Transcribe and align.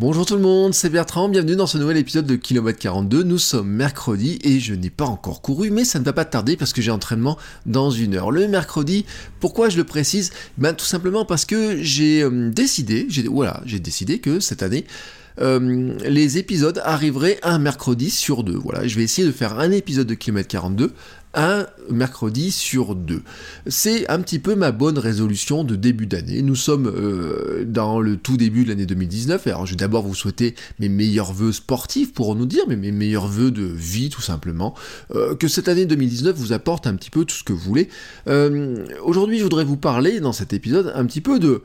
Bonjour 0.00 0.24
tout 0.24 0.36
le 0.36 0.42
monde, 0.42 0.72
c'est 0.72 0.88
Bertrand, 0.88 1.28
bienvenue 1.28 1.54
dans 1.54 1.66
ce 1.66 1.76
nouvel 1.76 1.98
épisode 1.98 2.26
de 2.26 2.34
Kilomètre 2.34 2.78
42. 2.78 3.22
Nous 3.24 3.38
sommes 3.38 3.68
mercredi 3.68 4.38
et 4.42 4.58
je 4.58 4.74
n'ai 4.74 4.88
pas 4.88 5.04
encore 5.04 5.42
couru, 5.42 5.70
mais 5.70 5.84
ça 5.84 5.98
ne 5.98 6.04
va 6.04 6.14
pas 6.14 6.24
tarder 6.24 6.56
parce 6.56 6.72
que 6.72 6.80
j'ai 6.80 6.90
entraînement 6.90 7.36
dans 7.66 7.90
une 7.90 8.14
heure. 8.14 8.30
Le 8.30 8.48
mercredi, 8.48 9.04
pourquoi 9.38 9.68
je 9.68 9.76
le 9.76 9.84
précise? 9.84 10.32
Ben 10.56 10.72
tout 10.72 10.86
simplement 10.86 11.26
parce 11.26 11.44
que 11.44 11.82
j'ai 11.82 12.22
euh, 12.22 12.50
décidé, 12.50 13.06
voilà, 13.30 13.60
j'ai 13.66 13.80
décidé 13.80 14.18
que 14.18 14.40
cette 14.40 14.62
année, 14.62 14.86
euh, 15.40 15.94
les 16.04 16.38
épisodes 16.38 16.80
arriveraient 16.84 17.38
un 17.42 17.58
mercredi 17.58 18.10
sur 18.10 18.44
deux. 18.44 18.56
Voilà, 18.56 18.86
je 18.86 18.96
vais 18.96 19.02
essayer 19.02 19.26
de 19.26 19.32
faire 19.32 19.58
un 19.58 19.70
épisode 19.70 20.06
de 20.06 20.14
Kilomètre 20.14 20.48
42 20.48 20.92
un 21.34 21.66
mercredi 21.90 22.50
sur 22.50 22.94
deux. 22.94 23.22
C'est 23.66 24.08
un 24.10 24.20
petit 24.20 24.38
peu 24.38 24.54
ma 24.54 24.72
bonne 24.72 24.98
résolution 24.98 25.64
de 25.64 25.76
début 25.76 26.06
d'année. 26.06 26.42
Nous 26.42 26.54
sommes 26.54 26.86
euh, 26.86 27.64
dans 27.66 28.00
le 28.00 28.16
tout 28.16 28.36
début 28.36 28.64
de 28.64 28.68
l'année 28.68 28.86
2019. 28.86 29.46
Alors 29.46 29.66
je 29.66 29.72
vais 29.72 29.76
d'abord 29.76 30.06
vous 30.06 30.14
souhaiter 30.14 30.54
mes 30.78 30.88
meilleurs 30.88 31.32
voeux 31.32 31.52
sportifs, 31.52 32.12
pour 32.12 32.34
nous 32.34 32.46
dire, 32.46 32.64
mais 32.68 32.76
mes 32.76 32.92
meilleurs 32.92 33.26
voeux 33.26 33.50
de 33.50 33.64
vie 33.64 34.10
tout 34.10 34.20
simplement. 34.20 34.74
Euh, 35.14 35.34
que 35.34 35.48
cette 35.48 35.68
année 35.68 35.86
2019 35.86 36.36
vous 36.36 36.52
apporte 36.52 36.86
un 36.86 36.94
petit 36.96 37.10
peu 37.10 37.24
tout 37.24 37.36
ce 37.36 37.44
que 37.44 37.52
vous 37.52 37.58
voulez. 37.60 37.88
Aujourd'hui 39.02 39.38
je 39.38 39.42
voudrais 39.42 39.64
vous 39.64 39.76
parler 39.76 40.20
dans 40.20 40.32
cet 40.32 40.52
épisode 40.52 40.92
un 40.94 41.06
petit 41.06 41.20
peu 41.20 41.38
de 41.38 41.62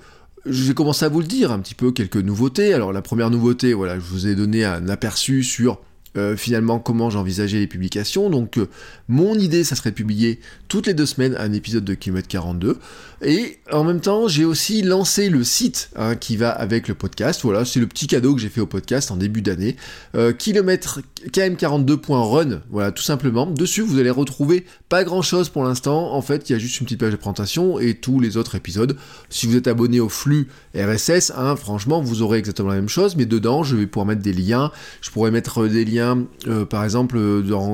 j'ai 0.49 0.73
commencé 0.73 1.05
à 1.05 1.09
vous 1.09 1.19
le 1.19 1.27
dire, 1.27 1.51
un 1.51 1.59
petit 1.59 1.75
peu 1.75 1.91
quelques 1.91 2.17
nouveautés. 2.17 2.73
Alors 2.73 2.93
la 2.93 3.01
première 3.01 3.29
nouveauté, 3.29 3.73
voilà, 3.73 3.95
je 3.95 4.05
vous 4.05 4.27
ai 4.27 4.35
donné 4.35 4.65
un 4.65 4.89
aperçu 4.89 5.43
sur 5.43 5.79
euh, 6.17 6.35
finalement 6.35 6.79
comment 6.79 7.09
j'envisageais 7.09 7.59
les 7.59 7.67
publications. 7.67 8.29
Donc 8.29 8.57
euh, 8.57 8.67
mon 9.07 9.35
idée, 9.35 9.63
ça 9.63 9.75
serait 9.75 9.91
de 9.91 9.95
publier 9.95 10.39
toutes 10.67 10.87
les 10.87 10.93
deux 10.93 11.05
semaines 11.05 11.35
un 11.37 11.53
épisode 11.53 11.83
de 11.85 11.93
Kilomètre 11.93 12.27
42. 12.27 12.77
Et 13.21 13.57
en 13.71 13.83
même 13.83 13.99
temps, 13.99 14.27
j'ai 14.27 14.45
aussi 14.45 14.81
lancé 14.81 15.29
le 15.29 15.43
site 15.43 15.89
hein, 15.95 16.15
qui 16.15 16.37
va 16.37 16.51
avec 16.51 16.87
le 16.87 16.93
podcast. 16.93 17.41
Voilà, 17.43 17.65
c'est 17.65 17.79
le 17.79 17.87
petit 17.87 18.07
cadeau 18.07 18.35
que 18.35 18.41
j'ai 18.41 18.49
fait 18.49 18.61
au 18.61 18.67
podcast 18.67 19.09
en 19.11 19.17
début 19.17 19.41
d'année. 19.41 19.75
Euh, 20.15 20.33
kilomètre 20.33 21.01
km42.run, 21.31 22.61
voilà, 22.69 22.91
tout 22.91 23.03
simplement. 23.03 23.47
Dessus, 23.47 23.81
vous 23.81 23.97
allez 23.99 24.11
retrouver 24.11 24.65
pas 24.87 25.03
grand 25.03 25.23
chose 25.23 25.49
pour 25.49 25.63
l'instant. 25.63 26.13
En 26.13 26.21
fait, 26.21 26.49
il 26.49 26.53
y 26.53 26.55
a 26.55 26.59
juste 26.59 26.79
une 26.79 26.85
petite 26.85 26.99
page 26.99 27.11
de 27.11 27.17
présentation 27.17 27.79
et 27.79 27.95
tous 27.95 28.19
les 28.19 28.37
autres 28.37 28.55
épisodes. 28.55 28.95
Si 29.29 29.47
vous 29.47 29.55
êtes 29.55 29.67
abonné 29.67 29.99
au 29.99 30.09
flux 30.09 30.47
RSS, 30.75 31.33
hein, 31.35 31.55
franchement, 31.55 32.01
vous 32.01 32.21
aurez 32.21 32.37
exactement 32.37 32.69
la 32.69 32.75
même 32.75 32.89
chose. 32.89 33.15
Mais 33.15 33.25
dedans, 33.25 33.63
je 33.63 33.75
vais 33.75 33.87
pouvoir 33.87 34.05
mettre 34.05 34.21
des 34.21 34.33
liens. 34.33 34.71
Je 35.01 35.09
pourrais 35.09 35.31
mettre 35.31 35.67
des 35.67 35.85
liens 35.85 36.25
euh, 36.47 36.65
par 36.65 36.83
exemple, 36.83 37.17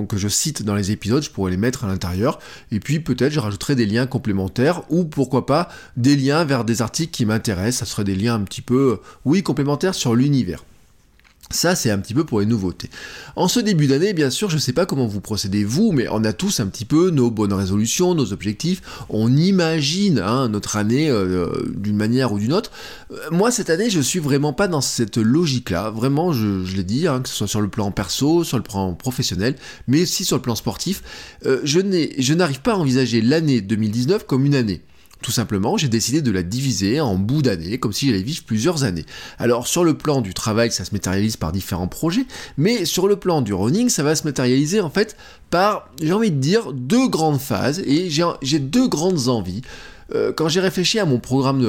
que 0.07 0.17
je 0.17 0.27
cite 0.27 0.63
dans 0.63 0.75
les 0.75 0.91
épisodes, 0.91 1.23
je 1.23 1.29
pourrais 1.29 1.51
les 1.51 1.57
mettre 1.57 1.83
à 1.83 1.87
l'intérieur. 1.87 2.39
Et 2.71 2.79
puis 2.79 2.99
peut-être 2.99 3.31
je 3.31 3.39
rajouterai 3.39 3.75
des 3.75 3.85
liens 3.85 4.07
complémentaires 4.07 4.83
ou 4.89 5.03
pas 5.41 5.69
des 5.97 6.15
liens 6.15 6.43
vers 6.45 6.65
des 6.65 6.81
articles 6.81 7.11
qui 7.11 7.25
m'intéressent. 7.25 7.87
Ça 7.87 7.93
serait 7.93 8.03
des 8.03 8.15
liens 8.15 8.35
un 8.35 8.41
petit 8.41 8.61
peu, 8.61 8.99
oui, 9.25 9.43
complémentaires 9.43 9.95
sur 9.95 10.15
l'univers. 10.15 10.63
Ça, 11.53 11.75
c'est 11.75 11.91
un 11.91 11.99
petit 11.99 12.15
peu 12.15 12.23
pour 12.23 12.39
les 12.39 12.47
nouveautés. 12.47 12.89
En 13.35 13.47
ce 13.47 13.59
début 13.59 13.85
d'année, 13.85 14.13
bien 14.13 14.31
sûr, 14.31 14.49
je 14.49 14.55
ne 14.55 14.59
sais 14.59 14.73
pas 14.73 14.87
comment 14.87 15.05
vous 15.05 15.21
procédez 15.21 15.63
vous, 15.63 15.91
mais 15.91 16.07
on 16.09 16.23
a 16.23 16.33
tous 16.33 16.59
un 16.59 16.65
petit 16.65 16.85
peu 16.85 17.11
nos 17.11 17.29
bonnes 17.29 17.53
résolutions, 17.53 18.15
nos 18.15 18.33
objectifs. 18.33 18.81
On 19.09 19.35
imagine 19.35 20.19
hein, 20.19 20.49
notre 20.49 20.77
année 20.77 21.09
euh, 21.09 21.47
d'une 21.75 21.95
manière 21.95 22.33
ou 22.33 22.39
d'une 22.39 22.53
autre. 22.53 22.71
Euh, 23.11 23.17
moi, 23.29 23.51
cette 23.51 23.69
année, 23.69 23.91
je 23.91 23.99
suis 23.99 24.19
vraiment 24.19 24.51
pas 24.51 24.67
dans 24.67 24.81
cette 24.81 25.17
logique-là. 25.17 25.91
Vraiment, 25.91 26.33
je, 26.33 26.75
l'ai 26.75 26.83
dit, 26.83 27.07
hein, 27.07 27.21
que 27.21 27.29
ce 27.29 27.35
soit 27.35 27.47
sur 27.47 27.61
le 27.61 27.67
plan 27.67 27.91
perso, 27.91 28.43
sur 28.43 28.57
le 28.57 28.63
plan 28.63 28.93
professionnel, 28.95 29.55
mais 29.87 30.01
aussi 30.01 30.25
sur 30.25 30.37
le 30.37 30.41
plan 30.41 30.55
sportif. 30.55 31.03
Euh, 31.45 31.61
je 31.63 32.33
n'arrive 32.33 32.61
pas 32.61 32.73
à 32.73 32.77
envisager 32.77 33.21
l'année 33.21 33.61
2019 33.61 34.25
comme 34.25 34.45
une 34.45 34.55
année. 34.55 34.81
Tout 35.23 35.31
simplement, 35.31 35.77
j'ai 35.77 35.87
décidé 35.87 36.21
de 36.21 36.31
la 36.31 36.43
diviser 36.43 36.99
en 36.99 37.15
bouts 37.15 37.41
d'années, 37.41 37.77
comme 37.77 37.93
si 37.93 38.07
j'allais 38.07 38.21
vivre 38.21 38.43
plusieurs 38.43 38.83
années. 38.83 39.05
Alors 39.39 39.67
sur 39.67 39.85
le 39.85 39.93
plan 39.93 40.19
du 40.19 40.33
travail, 40.33 40.69
ça 40.69 40.83
se 40.83 40.91
matérialise 40.91 41.37
par 41.37 41.53
différents 41.53 41.87
projets, 41.87 42.25
mais 42.57 42.83
sur 42.83 43.07
le 43.07 43.15
plan 43.15 43.41
du 43.41 43.53
running, 43.53 43.87
ça 43.87 44.03
va 44.03 44.15
se 44.15 44.25
matérialiser 44.25 44.81
en 44.81 44.89
fait 44.89 45.15
par, 45.49 45.89
j'ai 46.01 46.11
envie 46.11 46.29
de 46.29 46.39
dire, 46.39 46.73
deux 46.73 47.07
grandes 47.07 47.39
phases, 47.39 47.79
et 47.79 48.09
j'ai 48.09 48.59
deux 48.59 48.87
grandes 48.87 49.29
envies 49.29 49.61
euh, 50.13 50.33
quand 50.33 50.49
j'ai 50.49 50.59
réfléchi 50.59 50.99
à 50.99 51.05
mon 51.05 51.19
programme 51.19 51.63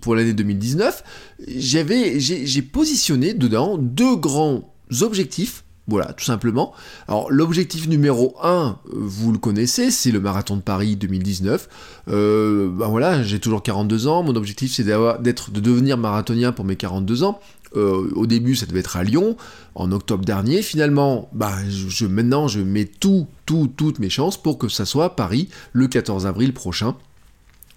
pour 0.00 0.14
l'année 0.14 0.32
2019, 0.32 1.02
j'ai 1.48 2.62
positionné 2.62 3.34
dedans 3.34 3.76
deux 3.76 4.14
grands 4.14 4.72
objectifs 5.00 5.64
voilà, 5.88 6.12
tout 6.12 6.24
simplement. 6.24 6.72
Alors 7.06 7.30
l'objectif 7.30 7.86
numéro 7.86 8.36
1, 8.42 8.78
vous 8.90 9.30
le 9.30 9.38
connaissez, 9.38 9.90
c'est 9.90 10.10
le 10.10 10.18
marathon 10.18 10.56
de 10.56 10.62
Paris 10.62 10.96
2019. 10.96 11.68
Euh, 12.08 12.68
ben 12.70 12.88
voilà, 12.88 13.22
j'ai 13.22 13.38
toujours 13.38 13.62
42 13.62 14.08
ans, 14.08 14.24
mon 14.24 14.34
objectif 14.34 14.72
c'est 14.72 14.84
d'être, 14.84 15.50
de 15.52 15.60
devenir 15.60 15.96
marathonien 15.96 16.50
pour 16.52 16.64
mes 16.64 16.76
42 16.76 17.22
ans. 17.22 17.40
Euh, 17.76 18.10
au 18.14 18.26
début, 18.26 18.56
ça 18.56 18.66
devait 18.66 18.80
être 18.80 18.96
à 18.96 19.04
Lyon, 19.04 19.36
en 19.74 19.92
octobre 19.92 20.24
dernier. 20.24 20.62
Finalement, 20.62 21.28
bah, 21.32 21.52
je, 21.68 22.06
maintenant, 22.06 22.48
je 22.48 22.60
mets 22.60 22.86
tout, 22.86 23.26
tout, 23.44 23.70
toutes 23.76 23.98
mes 23.98 24.08
chances 24.08 24.40
pour 24.40 24.58
que 24.58 24.68
ça 24.68 24.86
soit 24.86 25.14
Paris 25.14 25.48
le 25.72 25.86
14 25.86 26.26
avril 26.26 26.52
prochain. 26.52 26.94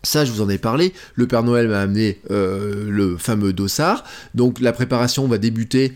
Ça, 0.03 0.23
je 0.23 0.31
vous 0.31 0.41
en 0.41 0.49
ai 0.49 0.57
parlé. 0.57 0.93
Le 1.15 1.27
Père 1.27 1.43
Noël 1.43 1.67
m'a 1.67 1.81
amené 1.81 2.19
euh, 2.31 2.89
le 2.89 3.17
fameux 3.17 3.51
dossard. 3.51 4.03
Donc 4.33 4.61
la 4.61 4.71
préparation 4.71 5.27
va 5.27 5.37
débuter 5.37 5.93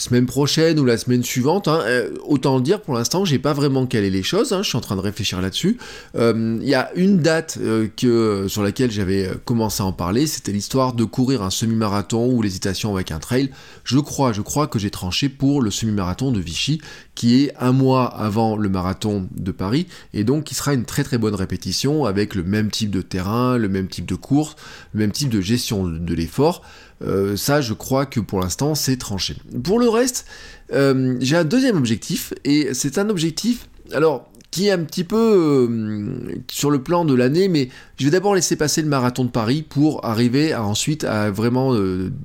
semaine 0.00 0.26
prochaine 0.26 0.78
ou 0.78 0.84
la 0.84 0.96
semaine 0.96 1.22
suivante. 1.22 1.68
Hein, 1.68 1.80
euh, 1.84 2.10
autant 2.24 2.56
le 2.56 2.62
dire, 2.62 2.80
pour 2.80 2.94
l'instant, 2.94 3.24
j'ai 3.24 3.38
pas 3.38 3.52
vraiment 3.52 3.86
calé 3.86 4.10
les 4.10 4.22
choses. 4.22 4.52
Hein, 4.52 4.62
je 4.62 4.68
suis 4.68 4.78
en 4.78 4.80
train 4.80 4.96
de 4.96 5.00
réfléchir 5.00 5.40
là-dessus. 5.40 5.78
Il 6.14 6.20
euh, 6.20 6.58
y 6.62 6.74
a 6.74 6.90
une 6.94 7.18
date 7.18 7.58
euh, 7.60 8.48
sur 8.48 8.62
laquelle 8.62 8.90
j'avais 8.90 9.30
commencé 9.44 9.82
à 9.82 9.86
en 9.86 9.92
parler, 9.92 10.26
c'était 10.26 10.52
l'histoire 10.52 10.94
de 10.94 11.04
courir 11.04 11.42
un 11.42 11.50
semi-marathon 11.50 12.30
ou 12.32 12.42
l'hésitation 12.42 12.94
avec 12.94 13.10
un 13.10 13.18
trail. 13.18 13.50
Je 13.84 13.98
crois, 13.98 14.32
je 14.32 14.42
crois 14.42 14.66
que 14.66 14.78
j'ai 14.78 14.90
tranché 14.90 15.28
pour 15.28 15.62
le 15.62 15.70
semi-marathon 15.70 16.32
de 16.32 16.40
Vichy, 16.40 16.80
qui 17.20 17.44
est 17.44 17.52
un 17.60 17.72
mois 17.72 18.06
avant 18.06 18.56
le 18.56 18.70
marathon 18.70 19.28
de 19.36 19.52
Paris, 19.52 19.86
et 20.14 20.24
donc 20.24 20.44
qui 20.44 20.54
sera 20.54 20.72
une 20.72 20.86
très 20.86 21.04
très 21.04 21.18
bonne 21.18 21.34
répétition 21.34 22.06
avec 22.06 22.34
le 22.34 22.42
même 22.42 22.70
type 22.70 22.90
de 22.90 23.02
terrain, 23.02 23.58
le 23.58 23.68
même 23.68 23.88
type 23.88 24.06
de 24.06 24.14
course, 24.14 24.56
le 24.94 25.00
même 25.00 25.12
type 25.12 25.28
de 25.28 25.42
gestion 25.42 25.86
de 25.86 26.14
l'effort. 26.14 26.62
Euh, 27.02 27.36
ça, 27.36 27.60
je 27.60 27.74
crois 27.74 28.06
que 28.06 28.20
pour 28.20 28.40
l'instant, 28.40 28.74
c'est 28.74 28.96
tranché. 28.96 29.36
Pour 29.62 29.78
le 29.78 29.90
reste, 29.90 30.24
euh, 30.72 31.18
j'ai 31.20 31.36
un 31.36 31.44
deuxième 31.44 31.76
objectif, 31.76 32.32
et 32.44 32.72
c'est 32.72 32.96
un 32.96 33.10
objectif, 33.10 33.68
alors, 33.92 34.30
qui 34.50 34.68
est 34.68 34.70
un 34.70 34.82
petit 34.84 35.04
peu 35.04 35.68
euh, 35.68 36.40
sur 36.50 36.70
le 36.70 36.82
plan 36.82 37.04
de 37.04 37.12
l'année, 37.12 37.48
mais 37.48 37.68
je 37.98 38.06
vais 38.06 38.12
d'abord 38.12 38.34
laisser 38.34 38.56
passer 38.56 38.80
le 38.80 38.88
marathon 38.88 39.26
de 39.26 39.30
Paris 39.30 39.60
pour 39.60 40.06
arriver 40.06 40.54
à 40.54 40.64
ensuite 40.64 41.04
à 41.04 41.30
vraiment 41.30 41.76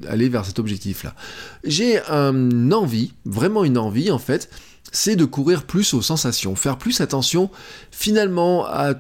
aller 0.08 0.30
vers 0.30 0.46
cet 0.46 0.58
objectif-là. 0.58 1.16
J'ai 1.66 2.00
une 2.00 2.74
envie, 2.74 3.12
vraiment 3.26 3.66
une 3.66 3.78
envie 3.78 4.10
en 4.10 4.20
fait, 4.20 4.50
c'est 4.96 5.16
de 5.16 5.26
courir 5.26 5.64
plus 5.64 5.94
aux 5.94 6.02
sensations, 6.02 6.56
faire 6.56 6.78
plus 6.78 7.02
attention 7.02 7.50
finalement 7.92 8.66
à 8.66 8.94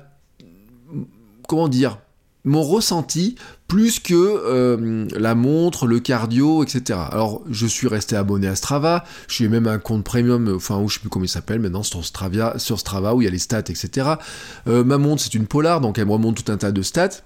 comment 1.47 1.67
dire 1.67 1.99
mon 2.43 2.61
ressenti 2.61 3.35
plus 3.67 3.99
que 3.99 4.13
euh, 4.13 5.07
la 5.17 5.33
montre, 5.33 5.87
le 5.87 5.99
cardio, 5.99 6.63
etc. 6.63 6.99
Alors, 7.11 7.41
je 7.49 7.65
suis 7.65 7.87
resté 7.87 8.15
abonné 8.15 8.47
à 8.47 8.55
Strava, 8.55 9.03
suis 9.27 9.47
même 9.47 9.65
un 9.65 9.79
compte 9.79 10.03
premium, 10.03 10.53
enfin, 10.55 10.77
où 10.77 10.87
je 10.87 10.95
sais 10.95 10.99
plus 10.99 11.09
comment 11.09 11.25
il 11.25 11.29
s'appelle 11.29 11.59
maintenant, 11.59 11.81
sur 11.81 12.05
Strava, 12.05 12.59
sur 12.59 12.79
Strava, 12.79 13.15
où 13.15 13.21
il 13.21 13.25
y 13.25 13.27
a 13.27 13.31
les 13.31 13.39
stats, 13.39 13.59
etc. 13.59 14.11
Euh, 14.67 14.83
ma 14.83 14.99
montre, 14.99 15.23
c'est 15.23 15.33
une 15.33 15.47
Polar, 15.47 15.81
donc 15.81 15.97
elle 15.97 16.05
me 16.05 16.11
remonte 16.11 16.43
tout 16.43 16.51
un 16.51 16.57
tas 16.57 16.71
de 16.71 16.83
stats. 16.83 17.23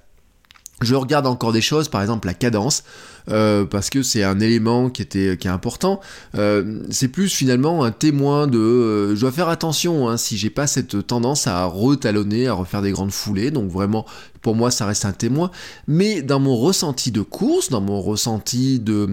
Je 0.81 0.95
regarde 0.95 1.27
encore 1.27 1.51
des 1.51 1.61
choses, 1.61 1.89
par 1.89 2.01
exemple 2.01 2.27
la 2.27 2.33
cadence. 2.33 2.83
Euh, 3.31 3.65
parce 3.65 3.89
que 3.89 4.01
c'est 4.01 4.23
un 4.23 4.39
élément 4.39 4.89
qui 4.89 5.01
était 5.01 5.33
est 5.33 5.45
important. 5.47 5.99
Euh, 6.35 6.81
c'est 6.89 7.09
plus 7.09 7.29
finalement 7.29 7.83
un 7.83 7.91
témoin 7.91 8.47
de 8.47 8.57
euh, 8.57 9.15
je 9.15 9.21
dois 9.21 9.31
faire 9.31 9.49
attention 9.49 10.09
hein, 10.09 10.17
si 10.17 10.37
j'ai 10.37 10.49
pas 10.49 10.67
cette 10.67 11.05
tendance 11.05 11.45
à 11.45 11.65
retalonner, 11.65 12.47
à 12.47 12.53
refaire 12.53 12.81
des 12.81 12.91
grandes 12.91 13.11
foulées. 13.11 13.51
Donc 13.51 13.69
vraiment 13.69 14.05
pour 14.41 14.55
moi 14.55 14.71
ça 14.71 14.85
reste 14.85 15.05
un 15.05 15.11
témoin. 15.11 15.51
Mais 15.87 16.21
dans 16.21 16.39
mon 16.39 16.55
ressenti 16.55 17.11
de 17.11 17.21
course, 17.21 17.69
dans 17.69 17.81
mon 17.81 18.01
ressenti 18.01 18.79
de 18.79 19.05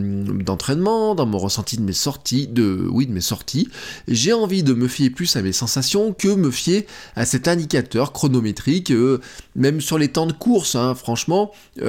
d'entraînement, 0.42 1.14
dans 1.14 1.26
mon 1.26 1.38
ressenti 1.38 1.76
de 1.76 1.82
mes 1.82 1.92
sorties, 1.92 2.46
de 2.46 2.86
oui 2.90 3.06
de 3.06 3.12
mes 3.12 3.20
sorties, 3.20 3.68
j'ai 4.08 4.32
envie 4.32 4.62
de 4.62 4.74
me 4.74 4.88
fier 4.88 5.10
plus 5.10 5.36
à 5.36 5.42
mes 5.42 5.52
sensations 5.52 6.12
que 6.12 6.28
me 6.28 6.50
fier 6.50 6.86
à 7.14 7.24
cet 7.24 7.48
indicateur 7.48 8.12
chronométrique. 8.12 8.92
même 9.54 9.80
sur 9.80 9.98
les 9.98 10.08
temps 10.08 10.26
de 10.26 10.32
course, 10.32 10.74
hein, 10.74 10.94
franchement, 10.94 11.52
il 11.76 11.84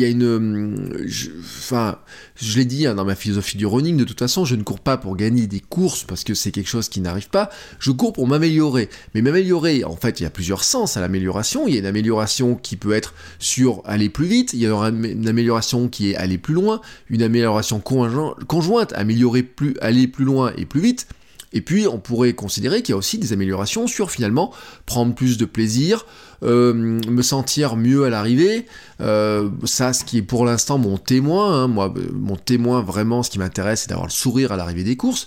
il 0.00 0.04
y 0.04 0.04
a 0.06 0.08
une, 0.08 1.04
enfin, 1.40 1.98
je, 2.36 2.58
l'ai 2.58 2.64
dit 2.64 2.86
hein, 2.86 2.94
dans 2.94 3.04
ma 3.04 3.14
philosophie 3.14 3.56
du 3.56 3.66
running. 3.66 3.96
De 3.96 4.04
toute 4.04 4.18
façon, 4.18 4.44
je 4.44 4.54
ne 4.54 4.62
cours 4.62 4.80
pas 4.80 4.96
pour 4.96 5.16
gagner 5.16 5.46
des 5.46 5.60
courses 5.60 6.04
parce 6.04 6.24
que 6.24 6.32
c'est 6.34 6.52
quelque 6.52 6.68
chose 6.68 6.88
qui 6.88 7.00
n'arrive 7.00 7.28
pas. 7.28 7.50
Je 7.78 7.90
cours 7.90 8.12
pour 8.12 8.26
m'améliorer. 8.26 8.88
Mais 9.14 9.22
m'améliorer, 9.22 9.84
en 9.84 9.96
fait, 9.96 10.20
il 10.20 10.22
y 10.22 10.26
a 10.26 10.30
plusieurs 10.30 10.64
sens 10.64 10.96
à 10.96 11.00
l'amélioration. 11.00 11.68
Il 11.68 11.74
y 11.74 11.78
a 11.78 11.79
une 11.80 11.86
amélioration 11.86 12.54
qui 12.54 12.76
peut 12.76 12.92
être 12.92 13.14
sur 13.38 13.82
aller 13.84 14.08
plus 14.08 14.26
vite. 14.26 14.52
Il 14.52 14.60
y 14.60 14.66
a 14.66 14.70
une 14.70 15.28
amélioration 15.28 15.88
qui 15.88 16.10
est 16.10 16.16
aller 16.16 16.38
plus 16.38 16.54
loin. 16.54 16.80
Une 17.08 17.22
amélioration 17.22 17.80
conjointe, 17.80 18.92
améliorer 18.94 19.42
plus, 19.42 19.74
aller 19.80 20.06
plus 20.06 20.24
loin 20.24 20.52
et 20.56 20.66
plus 20.66 20.80
vite. 20.80 21.06
Et 21.52 21.60
puis, 21.60 21.86
on 21.88 21.98
pourrait 21.98 22.32
considérer 22.34 22.82
qu'il 22.82 22.92
y 22.92 22.94
a 22.94 22.96
aussi 22.96 23.18
des 23.18 23.32
améliorations 23.32 23.86
sur 23.86 24.10
finalement 24.10 24.52
prendre 24.86 25.14
plus 25.14 25.36
de 25.36 25.44
plaisir, 25.44 26.06
euh, 26.44 26.72
me 26.72 27.22
sentir 27.22 27.76
mieux 27.76 28.04
à 28.04 28.10
l'arrivée. 28.10 28.66
Euh, 29.00 29.50
ça, 29.64 29.92
ce 29.92 30.04
qui 30.04 30.18
est 30.18 30.22
pour 30.22 30.44
l'instant 30.44 30.78
mon 30.78 30.96
témoin, 30.96 31.64
hein, 31.64 31.66
moi, 31.66 31.92
mon 32.12 32.36
témoin 32.36 32.82
vraiment, 32.82 33.22
ce 33.22 33.30
qui 33.30 33.38
m'intéresse, 33.38 33.82
c'est 33.82 33.88
d'avoir 33.88 34.06
le 34.06 34.12
sourire 34.12 34.52
à 34.52 34.56
l'arrivée 34.56 34.84
des 34.84 34.96
courses. 34.96 35.26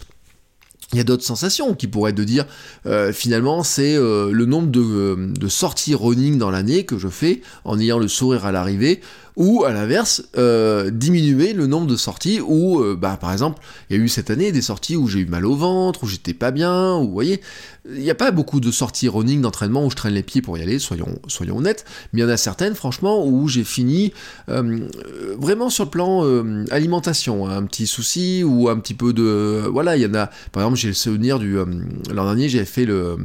Il 0.93 0.97
y 0.97 1.01
a 1.01 1.03
d'autres 1.03 1.23
sensations 1.23 1.73
qui 1.73 1.87
pourraient 1.87 2.11
être 2.11 2.17
de 2.17 2.23
dire 2.23 2.45
finalement 3.11 3.63
c'est 3.63 3.95
le 3.95 4.45
nombre 4.45 4.67
de, 4.67 5.17
de, 5.17 5.47
sorties 5.47 5.95
running 5.95 6.37
dans 6.37 6.51
l'année 6.51 6.85
que 6.85 6.97
je 6.97 7.07
fais 7.07 7.41
en 7.65 7.79
ayant 7.79 7.99
le 7.99 8.07
sourire 8.07 8.45
à 8.45 8.51
l'arrivée 8.51 9.01
ou 9.35 9.63
à 9.63 9.73
l'inverse 9.73 10.23
euh, 10.37 10.91
diminuer 10.91 11.53
le 11.53 11.67
nombre 11.67 11.87
de 11.87 11.95
sorties 11.95 12.39
où 12.39 12.79
euh, 12.79 12.95
bah 12.95 13.17
par 13.19 13.31
exemple 13.31 13.61
il 13.89 13.97
y 13.97 13.99
a 13.99 14.03
eu 14.03 14.07
cette 14.07 14.29
année 14.29 14.51
des 14.51 14.61
sorties 14.61 14.95
où 14.95 15.07
j'ai 15.07 15.19
eu 15.19 15.25
mal 15.25 15.45
au 15.45 15.55
ventre 15.55 16.03
où 16.03 16.07
j'étais 16.07 16.33
pas 16.33 16.51
bien 16.51 16.95
ou 16.97 17.05
vous 17.07 17.13
voyez 17.13 17.41
il 17.91 17.99
n'y 17.99 18.09
a 18.09 18.15
pas 18.15 18.31
beaucoup 18.31 18.59
de 18.59 18.71
sorties 18.71 19.09
running 19.09 19.41
d'entraînement 19.41 19.85
où 19.85 19.89
je 19.89 19.95
traîne 19.95 20.13
les 20.13 20.23
pieds 20.23 20.41
pour 20.41 20.57
y 20.57 20.61
aller 20.61 20.79
soyons 20.79 21.19
soyons 21.27 21.57
honnêtes. 21.57 21.83
Mais 22.13 22.21
il 22.21 22.23
y 22.23 22.25
en 22.25 22.29
a 22.29 22.37
certaines 22.37 22.75
franchement 22.75 23.25
où 23.25 23.49
j'ai 23.49 23.65
fini 23.65 24.13
euh, 24.47 24.87
vraiment 25.37 25.69
sur 25.69 25.83
le 25.83 25.89
plan 25.89 26.23
alimentation 26.71 27.47
hein, 27.47 27.57
un 27.57 27.63
petit 27.63 27.87
souci 27.87 28.43
ou 28.45 28.69
un 28.69 28.77
petit 28.77 28.93
peu 28.93 29.13
de 29.13 29.65
voilà 29.69 29.97
il 29.97 30.03
y 30.03 30.05
en 30.05 30.13
a 30.13 30.27
par 30.51 30.63
exemple 30.63 30.77
j'ai 30.77 30.87
le 30.89 30.93
souvenir 30.93 31.39
du 31.39 31.55
l'an 31.55 32.25
dernier 32.25 32.47
j'avais 32.47 32.65
fait 32.65 32.85
le, 32.85 33.17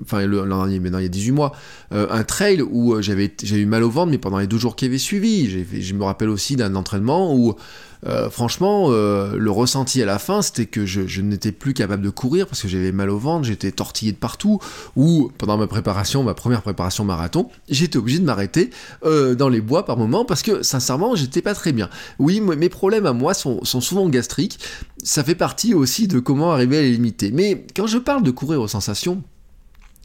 enfin 0.00 0.24
l'an 0.26 0.46
dernier 0.46 0.80
maintenant 0.80 0.98
il 0.98 1.02
y 1.02 1.06
a 1.06 1.10
18 1.10 1.32
mois 1.32 1.52
un 1.90 2.22
trail 2.24 2.62
où 2.62 3.00
j'avais 3.02 3.30
eu 3.52 3.66
mal 3.66 3.82
au 3.82 3.90
ventre 3.90 4.10
mais 4.10 4.18
pendant 4.18 4.38
les 4.38 4.46
deux 4.46 4.58
jours 4.58 4.76
qui 4.76 4.86
avaient 4.86 4.98
suivi 4.98 5.15
je 5.20 5.94
me 5.94 6.04
rappelle 6.04 6.28
aussi 6.28 6.56
d'un 6.56 6.74
entraînement 6.74 7.34
où, 7.34 7.54
euh, 8.06 8.30
franchement, 8.30 8.88
euh, 8.90 9.36
le 9.36 9.50
ressenti 9.50 10.02
à 10.02 10.06
la 10.06 10.18
fin, 10.18 10.42
c'était 10.42 10.66
que 10.66 10.86
je, 10.86 11.20
n'étais 11.20 11.52
plus 11.52 11.74
capable 11.74 12.02
de 12.02 12.10
courir 12.10 12.46
parce 12.46 12.62
que 12.62 12.68
j'avais 12.68 12.92
mal 12.92 13.10
au 13.10 13.18
ventre, 13.18 13.44
j'étais 13.44 13.72
tortillé 13.72 14.12
de 14.12 14.16
partout. 14.16 14.58
Ou 14.96 15.30
pendant 15.38 15.56
ma 15.56 15.66
préparation, 15.66 16.22
ma 16.22 16.34
première 16.34 16.62
préparation 16.62 17.04
marathon, 17.04 17.48
j'étais 17.68 17.96
obligé 17.96 18.18
de 18.18 18.24
m'arrêter 18.24 18.70
euh, 19.04 19.34
dans 19.34 19.48
les 19.48 19.60
bois 19.60 19.84
par 19.84 19.96
moment 19.96 20.24
parce 20.24 20.42
que 20.42 20.62
sincèrement, 20.62 21.14
j'étais 21.14 21.42
pas 21.42 21.54
très 21.54 21.72
bien. 21.72 21.88
Oui, 22.18 22.40
mes 22.40 22.68
problèmes 22.68 23.06
à 23.06 23.12
moi 23.12 23.34
sont, 23.34 23.64
sont 23.64 23.80
souvent 23.80 24.08
gastriques. 24.08 24.58
Ça 25.02 25.24
fait 25.24 25.34
partie 25.34 25.74
aussi 25.74 26.08
de 26.08 26.18
comment 26.18 26.52
arriver 26.52 26.78
à 26.78 26.82
les 26.82 26.92
limiter. 26.92 27.30
Mais 27.32 27.66
quand 27.74 27.86
je 27.86 27.98
parle 27.98 28.22
de 28.22 28.30
courir 28.30 28.60
aux 28.60 28.68
sensations, 28.68 29.22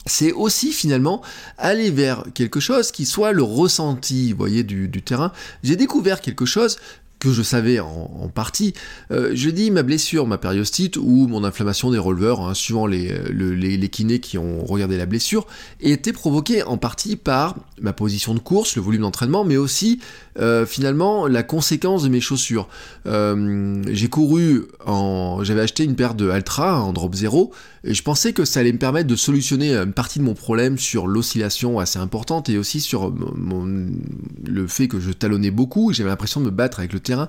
c'est 0.06 0.32
aussi 0.32 0.72
finalement 0.72 1.22
aller 1.58 1.92
vers 1.92 2.24
quelque 2.34 2.60
chose 2.60 2.92
qui 2.92 3.06
soit 3.06 3.34
le 3.34 3.44
ressenti, 3.44 4.32
vous 4.32 4.38
voyez, 4.38 4.64
du, 4.64 4.90
terrain. 5.02 5.32
J'ai 5.64 5.76
découvert 5.76 6.22
quelque 6.22 6.46
chose 6.46 6.78
que 7.20 7.32
je 7.32 7.44
savais 7.44 7.80
en, 7.80 8.30
partie. 8.34 8.74
Euh, 9.12 9.32
je 9.36 9.52
dis 9.52 9.70
ma 9.70 9.84
blessure, 9.84 10.26
ma 10.26 10.40
périostite 10.40 10.98
ou 10.98 11.28
mon 11.28 11.44
inflammation 11.44 11.92
des 11.92 12.00
releveurs, 12.00 12.42
hein, 12.42 12.56
suivant 12.56 12.88
les, 12.88 13.14
les, 13.32 13.90
kinés 13.90 14.20
qui 14.20 14.40
ont 14.40 14.66
regardé 14.66 14.98
la 14.98 15.06
blessure, 15.06 15.46
était 15.82 16.14
provoquée 16.14 16.64
en 16.64 16.78
partie 16.78 17.18
par 17.18 17.58
ma 17.80 17.94
position 17.94 18.34
de 18.34 18.40
course, 18.40 18.76
le 18.76 18.82
volume 18.82 19.02
d'entraînement, 19.02 19.44
mais 19.44 19.58
aussi 19.58 20.00
euh, 20.40 20.66
finalement 20.66 21.28
la 21.28 21.44
conséquence 21.44 22.04
de 22.04 22.10
mes 22.10 22.22
chaussures. 22.22 22.68
Euh, 23.06 23.82
j'ai 23.90 24.08
couru 24.08 24.64
en, 24.86 25.44
j'avais 25.44 25.62
acheté 25.62 25.84
une 25.84 25.96
paire 25.96 26.16
de 26.16 26.30
Altra 26.30 26.82
en 26.82 26.94
drop 26.94 27.16
0 27.16 27.52
et 27.84 27.94
je 27.94 28.04
pensais 28.04 28.32
que 28.34 28.46
ça 28.46 28.60
allait 28.60 28.72
me 28.72 28.78
permettre 28.78 29.08
de 29.08 29.16
solutionner 29.16 29.76
une 29.76 29.94
partie 29.94 30.20
de 30.20 30.24
mon 30.24 30.34
problème 30.34 30.78
sur 30.78 31.08
l'oscillation 31.08 31.80
assez 31.80 32.00
importante 32.00 32.50
et 32.50 32.58
aussi 32.58 32.80
sur 32.80 33.14
le 34.46 34.68
fait 34.68 34.88
que 34.88 35.00
je 35.00 35.12
talonnais 35.12 35.52
beaucoup. 35.52 35.92
J'avais 35.92 36.10
l'impression 36.10 36.40
de 36.40 36.46
me 36.46 36.52
battre 36.52 36.80
avec 36.80 36.94
le 36.94 37.00
terrain. 37.00 37.28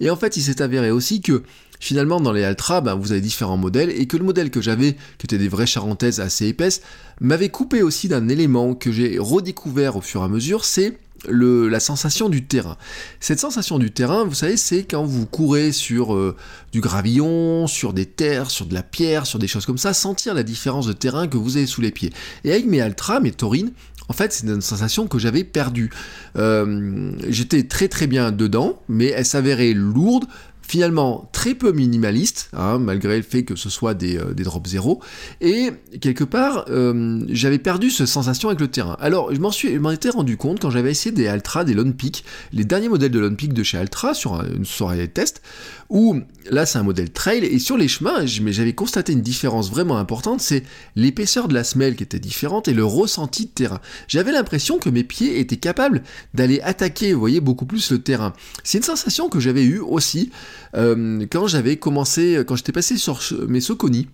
Et 0.00 0.10
en 0.10 0.16
fait, 0.16 0.36
il 0.36 0.42
s'est 0.42 0.62
avéré 0.62 0.90
aussi 0.90 1.20
que 1.20 1.42
finalement 1.80 2.20
dans 2.20 2.32
les 2.32 2.44
Altra, 2.44 2.80
ben, 2.80 2.94
vous 2.94 3.12
avez 3.12 3.20
différents 3.20 3.56
modèles 3.56 3.90
et 3.90 4.06
que 4.06 4.16
le 4.16 4.24
modèle 4.24 4.50
que 4.50 4.60
j'avais, 4.60 4.92
qui 5.18 5.24
était 5.26 5.38
des 5.38 5.48
vraies 5.48 5.66
charentaises 5.66 6.20
assez 6.20 6.46
épaisses, 6.46 6.80
m'avait 7.20 7.48
coupé 7.50 7.82
aussi 7.82 8.08
d'un 8.08 8.28
élément 8.28 8.74
que 8.74 8.90
j'ai 8.90 9.18
redécouvert 9.18 9.96
au 9.96 10.00
fur 10.00 10.22
et 10.22 10.24
à 10.24 10.28
mesure, 10.28 10.64
c'est 10.64 10.98
la 11.28 11.80
sensation 11.80 12.28
du 12.28 12.44
terrain. 12.44 12.76
Cette 13.20 13.40
sensation 13.40 13.78
du 13.78 13.90
terrain, 13.90 14.24
vous 14.24 14.34
savez, 14.34 14.56
c'est 14.56 14.84
quand 14.84 15.04
vous 15.04 15.26
courez 15.26 15.72
sur 15.72 16.14
euh, 16.14 16.36
du 16.72 16.80
gravillon, 16.80 17.66
sur 17.66 17.92
des 17.92 18.06
terres, 18.06 18.50
sur 18.50 18.66
de 18.66 18.74
la 18.74 18.82
pierre, 18.82 19.26
sur 19.26 19.38
des 19.38 19.48
choses 19.48 19.66
comme 19.66 19.78
ça, 19.78 19.94
sentir 19.94 20.34
la 20.34 20.42
différence 20.42 20.86
de 20.86 20.92
terrain 20.92 21.26
que 21.26 21.36
vous 21.36 21.56
avez 21.56 21.66
sous 21.66 21.80
les 21.80 21.90
pieds. 21.90 22.12
Et 22.44 22.52
avec 22.52 22.66
mes 22.66 22.80
Altra, 22.80 23.20
mes 23.20 23.32
Taurines, 23.32 23.72
en 24.08 24.12
fait, 24.12 24.32
c'est 24.32 24.46
une 24.46 24.60
sensation 24.60 25.06
que 25.06 25.18
j'avais 25.18 25.44
perdue. 25.44 25.90
Euh, 26.36 27.12
j'étais 27.28 27.62
très 27.62 27.88
très 27.88 28.06
bien 28.06 28.32
dedans, 28.32 28.82
mais 28.88 29.06
elle 29.06 29.24
s'avérait 29.24 29.72
lourde, 29.72 30.26
finalement 30.66 31.28
très 31.32 31.54
peu 31.54 31.72
minimaliste, 31.72 32.48
hein, 32.54 32.78
malgré 32.78 33.16
le 33.16 33.22
fait 33.22 33.44
que 33.44 33.54
ce 33.54 33.68
soit 33.68 33.94
des, 33.94 34.16
euh, 34.16 34.32
des 34.32 34.44
drops 34.44 34.68
zéro, 34.68 35.00
et 35.40 35.70
quelque 36.00 36.24
part, 36.24 36.64
euh, 36.70 37.20
j'avais 37.28 37.58
perdu 37.58 37.90
cette 37.90 38.06
sensation 38.06 38.48
avec 38.48 38.60
le 38.60 38.68
terrain. 38.68 38.96
Alors, 39.00 39.34
je 39.34 39.40
m'en 39.40 39.50
suis, 39.50 39.78
étais 39.92 40.10
rendu 40.10 40.36
compte 40.36 40.60
quand 40.60 40.70
j'avais 40.70 40.90
essayé 40.90 41.14
des 41.14 41.26
Altra, 41.26 41.64
des 41.64 41.74
Lone 41.74 41.94
Peak, 41.94 42.24
les 42.52 42.64
derniers 42.64 42.88
modèles 42.88 43.10
de 43.10 43.18
Lone 43.18 43.36
Peak 43.36 43.52
de 43.52 43.62
chez 43.62 43.78
Altra 43.78 44.14
sur 44.14 44.42
une 44.42 44.64
soirée 44.64 45.06
de 45.06 45.12
test, 45.12 45.42
où 45.90 46.18
là 46.50 46.66
c'est 46.66 46.78
un 46.78 46.82
modèle 46.82 47.10
trail, 47.10 47.44
et 47.44 47.58
sur 47.58 47.76
les 47.76 47.88
chemins, 47.88 48.24
j'avais 48.24 48.72
constaté 48.72 49.12
une 49.12 49.22
différence 49.22 49.70
vraiment 49.70 49.98
importante, 49.98 50.40
c'est 50.40 50.64
l'épaisseur 50.96 51.46
de 51.46 51.54
la 51.54 51.64
semelle 51.64 51.94
qui 51.94 52.02
était 52.02 52.18
différente 52.18 52.68
et 52.68 52.74
le 52.74 52.84
ressenti 52.84 53.44
de 53.44 53.50
terrain. 53.50 53.80
J'avais 54.08 54.32
l'impression 54.32 54.78
que 54.78 54.88
mes 54.88 55.04
pieds 55.04 55.38
étaient 55.38 55.56
capables 55.56 56.02
d'aller 56.32 56.60
attaquer, 56.62 57.12
vous 57.12 57.20
voyez, 57.20 57.40
beaucoup 57.40 57.66
plus 57.66 57.90
le 57.92 57.98
terrain. 58.00 58.32
C'est 58.62 58.78
une 58.78 58.84
sensation 58.84 59.28
que 59.28 59.40
j'avais 59.40 59.64
eue 59.64 59.80
aussi 59.80 60.30
euh, 60.76 61.26
quand 61.30 61.46
j'avais 61.46 61.76
commencé, 61.76 62.42
quand 62.46 62.56
j'étais 62.56 62.72
passé 62.72 62.96
sur 62.96 63.20
mes 63.48 63.60
Soconi. 63.60 64.08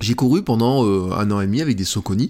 J'ai 0.00 0.12
couru 0.12 0.42
pendant 0.42 0.84
euh, 0.84 1.10
un 1.16 1.30
an 1.30 1.40
et 1.40 1.46
demi 1.46 1.62
avec 1.62 1.74
des 1.74 1.84
Soconi, 1.84 2.28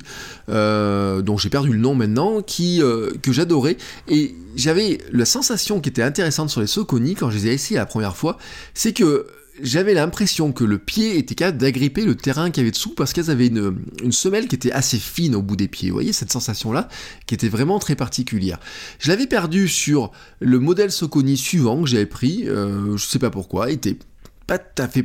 euh, 0.48 1.20
dont 1.20 1.36
j'ai 1.36 1.50
perdu 1.50 1.72
le 1.72 1.78
nom 1.78 1.96
maintenant, 1.96 2.40
que 2.40 3.32
j'adorais. 3.32 3.76
Et 4.06 4.36
j'avais 4.54 4.98
la 5.10 5.24
sensation 5.24 5.80
qui 5.80 5.88
était 5.88 6.02
intéressante 6.02 6.48
sur 6.48 6.60
les 6.60 6.68
Soconi 6.68 7.16
quand 7.16 7.30
je 7.30 7.38
les 7.38 7.48
ai 7.48 7.52
essayés 7.54 7.78
la 7.78 7.86
première 7.86 8.16
fois, 8.16 8.38
c'est 8.72 8.92
que 8.92 9.26
j'avais 9.62 9.94
l'impression 9.94 10.52
que 10.52 10.64
le 10.64 10.78
pied 10.78 11.18
était 11.18 11.34
capable 11.34 11.58
d'agripper 11.58 12.04
le 12.04 12.14
terrain 12.14 12.50
qu'il 12.50 12.62
y 12.62 12.64
avait 12.64 12.70
dessous 12.70 12.94
parce 12.94 13.12
qu'elles 13.12 13.30
avaient 13.30 13.46
une, 13.48 14.12
semelle 14.12 14.48
qui 14.48 14.54
était 14.54 14.72
assez 14.72 14.98
fine 14.98 15.34
au 15.34 15.42
bout 15.42 15.56
des 15.56 15.68
pieds. 15.68 15.90
Vous 15.90 15.94
voyez 15.96 16.12
cette 16.12 16.32
sensation-là 16.32 16.88
qui 17.26 17.34
était 17.34 17.48
vraiment 17.48 17.78
très 17.78 17.96
particulière. 17.96 18.58
Je 18.98 19.08
l'avais 19.08 19.26
perdu 19.26 19.68
sur 19.68 20.12
le 20.40 20.58
modèle 20.58 20.90
Soconi 20.90 21.36
suivant 21.36 21.82
que 21.82 21.88
j'avais 21.88 22.06
pris, 22.06 22.48
euh, 22.48 22.96
je 22.96 23.06
sais 23.06 23.18
pas 23.18 23.30
pourquoi, 23.30 23.70
il 23.70 23.74
était 23.74 23.98
pas 24.46 24.58
tout 24.58 24.82
à 24.82 24.88
fait 24.88 25.04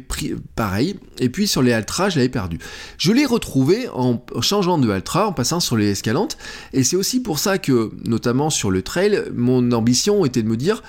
pareil. 0.56 0.98
Et 1.20 1.30
puis 1.30 1.48
sur 1.48 1.62
les 1.62 1.74
Altra, 1.74 2.10
je 2.10 2.18
l'avais 2.18 2.30
perdu. 2.30 2.60
Je 2.98 3.12
l'ai 3.12 3.26
retrouvé 3.26 3.88
en 3.94 4.24
changeant 4.42 4.78
de 4.78 4.90
Altra, 4.90 5.28
en 5.28 5.34
passant 5.34 5.60
sur 5.60 5.78
les 5.78 5.90
Escalantes. 5.90 6.38
Et 6.74 6.84
c'est 6.84 6.96
aussi 6.96 7.22
pour 7.22 7.40
ça 7.40 7.58
que, 7.58 7.92
notamment 8.06 8.50
sur 8.50 8.70
le 8.70 8.84
trail, 8.84 9.24
mon 9.34 9.72
ambition 9.72 10.26
était 10.26 10.44
de 10.44 10.48
me 10.48 10.58
dire 10.58 10.84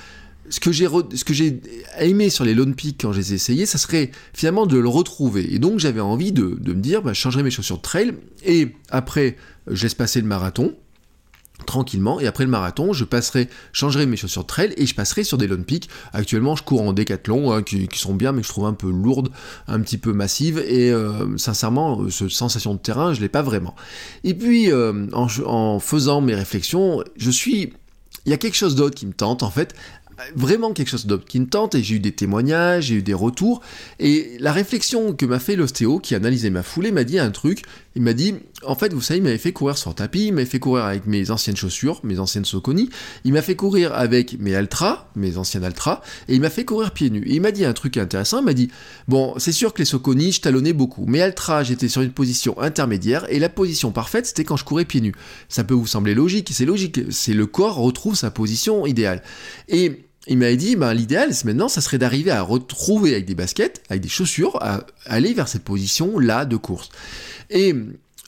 ce 0.52 0.60
que 0.60 1.32
j'ai 1.32 1.60
aimé 1.98 2.28
sur 2.28 2.44
les 2.44 2.54
Lone 2.54 2.74
Peak 2.74 3.00
quand 3.00 3.12
je 3.12 3.18
les 3.18 3.34
ai 3.34 3.66
ça 3.66 3.78
serait 3.78 4.10
finalement 4.34 4.66
de 4.66 4.76
le 4.76 4.88
retrouver. 4.88 5.52
Et 5.54 5.58
donc 5.58 5.78
j'avais 5.78 6.00
envie 6.00 6.32
de, 6.32 6.44
me 6.44 6.74
dire, 6.74 7.02
bah, 7.02 7.14
je 7.14 7.20
changerai 7.20 7.42
mes 7.42 7.50
chaussures 7.50 7.78
de 7.78 7.82
trail 7.82 8.14
et 8.44 8.68
après 8.90 9.36
je 9.66 9.82
laisse 9.82 9.94
passer 9.94 10.20
le 10.20 10.26
marathon 10.26 10.74
tranquillement 11.64 12.18
et 12.18 12.26
après 12.26 12.42
le 12.42 12.50
marathon 12.50 12.92
je 12.92 13.04
passerai 13.04 13.48
changerai 13.72 14.04
mes 14.06 14.16
chaussures 14.16 14.42
de 14.42 14.48
trail 14.48 14.74
et 14.76 14.84
je 14.84 14.96
passerai 14.96 15.22
sur 15.22 15.38
des 15.38 15.46
Lone 15.46 15.64
Peak 15.64 15.88
actuellement 16.12 16.56
je 16.56 16.64
cours 16.64 16.82
en 16.82 16.92
décathlon 16.92 17.52
hein, 17.52 17.62
qui, 17.62 17.86
sont 17.92 18.14
bien 18.14 18.32
mais 18.32 18.40
que 18.40 18.48
je 18.48 18.52
trouve 18.52 18.66
un 18.66 18.72
peu 18.72 18.90
lourdes 18.90 19.30
un 19.68 19.78
petit 19.80 19.96
peu 19.96 20.12
massives 20.12 20.58
et 20.58 20.90
euh, 20.90 21.36
sincèrement 21.36 22.10
cette 22.10 22.30
sensation 22.30 22.74
de 22.74 22.80
terrain 22.80 23.14
je 23.14 23.20
l'ai 23.20 23.28
pas 23.28 23.42
vraiment 23.42 23.76
et 24.24 24.34
puis 24.34 24.72
euh, 24.72 25.06
en, 25.12 25.28
en 25.46 25.78
faisant 25.78 26.20
mes 26.20 26.34
réflexions 26.34 27.04
je 27.16 27.30
suis 27.30 27.72
il 28.24 28.30
y 28.30 28.32
a 28.32 28.38
quelque 28.38 28.56
chose 28.56 28.74
d'autre 28.74 28.94
qui 28.94 29.06
me 29.06 29.12
tente 29.12 29.42
en 29.42 29.50
fait 29.50 29.74
vraiment 30.34 30.72
quelque 30.72 30.88
chose 30.88 31.06
d'autre 31.06 31.24
qui 31.24 31.40
me 31.40 31.46
tente 31.46 31.74
et 31.74 31.82
j'ai 31.82 31.96
eu 31.96 32.00
des 32.00 32.12
témoignages, 32.12 32.84
j'ai 32.84 32.96
eu 32.96 33.02
des 33.02 33.14
retours. 33.14 33.60
Et 33.98 34.36
la 34.40 34.52
réflexion 34.52 35.12
que 35.12 35.26
m'a 35.26 35.38
fait 35.38 35.56
l'ostéo 35.56 35.98
qui 35.98 36.14
analysait 36.14 36.50
ma 36.50 36.62
foulée 36.62 36.92
m'a 36.92 37.04
dit 37.04 37.18
un 37.18 37.30
truc, 37.30 37.62
il 37.94 38.02
m'a 38.02 38.12
dit 38.12 38.34
en 38.64 38.74
fait 38.74 38.92
vous 38.92 39.00
savez 39.00 39.18
il 39.18 39.22
m'avait 39.22 39.38
fait 39.38 39.52
courir 39.52 39.76
sur 39.76 39.94
tapis, 39.94 40.26
il 40.26 40.32
m'avait 40.32 40.46
fait 40.46 40.58
courir 40.58 40.84
avec 40.84 41.06
mes 41.06 41.30
anciennes 41.30 41.56
chaussures, 41.56 42.00
mes 42.04 42.18
anciennes 42.18 42.44
Soconi, 42.44 42.88
il 43.24 43.32
m'a 43.32 43.42
fait 43.42 43.56
courir 43.56 43.92
avec 43.94 44.38
mes 44.38 44.54
Altra, 44.54 45.10
mes 45.14 45.36
anciennes 45.36 45.64
Altra 45.64 46.02
et 46.28 46.34
il 46.34 46.40
m'a 46.40 46.50
fait 46.50 46.64
courir 46.64 46.92
pieds 46.92 47.10
nus. 47.10 47.24
Et 47.26 47.34
il 47.34 47.40
m'a 47.40 47.52
dit 47.52 47.64
un 47.64 47.72
truc 47.72 47.96
intéressant, 47.96 48.38
il 48.40 48.44
m'a 48.44 48.54
dit 48.54 48.70
bon 49.08 49.34
c'est 49.38 49.52
sûr 49.52 49.74
que 49.74 49.78
les 49.80 49.84
Soconi 49.84 50.32
je 50.32 50.40
talonnais 50.40 50.72
beaucoup. 50.72 51.04
Mais 51.06 51.20
Altra 51.20 51.62
j'étais 51.62 51.88
sur 51.88 52.02
une 52.02 52.12
position 52.12 52.58
intermédiaire 52.60 53.26
et 53.28 53.38
la 53.38 53.48
position 53.48 53.92
parfaite 53.92 54.26
c'était 54.26 54.44
quand 54.44 54.56
je 54.56 54.64
courais 54.64 54.84
pieds 54.84 55.00
nus. 55.00 55.14
Ça 55.48 55.64
peut 55.64 55.74
vous 55.74 55.86
sembler 55.86 56.14
logique, 56.14 56.50
c'est 56.52 56.64
logique, 56.64 57.00
c'est 57.10 57.34
le 57.34 57.46
corps 57.46 57.76
retrouve 57.76 58.14
sa 58.14 58.30
position 58.30 58.86
idéale. 58.86 59.22
Et 59.68 60.06
il 60.28 60.38
m'avait 60.38 60.56
dit, 60.56 60.76
ben, 60.76 60.94
l'idéal, 60.94 61.30
maintenant, 61.44 61.68
ça 61.68 61.80
serait 61.80 61.98
d'arriver 61.98 62.30
à 62.30 62.42
retrouver 62.42 63.12
avec 63.12 63.26
des 63.26 63.34
baskets, 63.34 63.82
avec 63.90 64.02
des 64.02 64.08
chaussures, 64.08 64.56
à 64.62 64.86
aller 65.06 65.34
vers 65.34 65.48
cette 65.48 65.64
position-là 65.64 66.44
de 66.44 66.56
course. 66.56 66.90
Et 67.50 67.74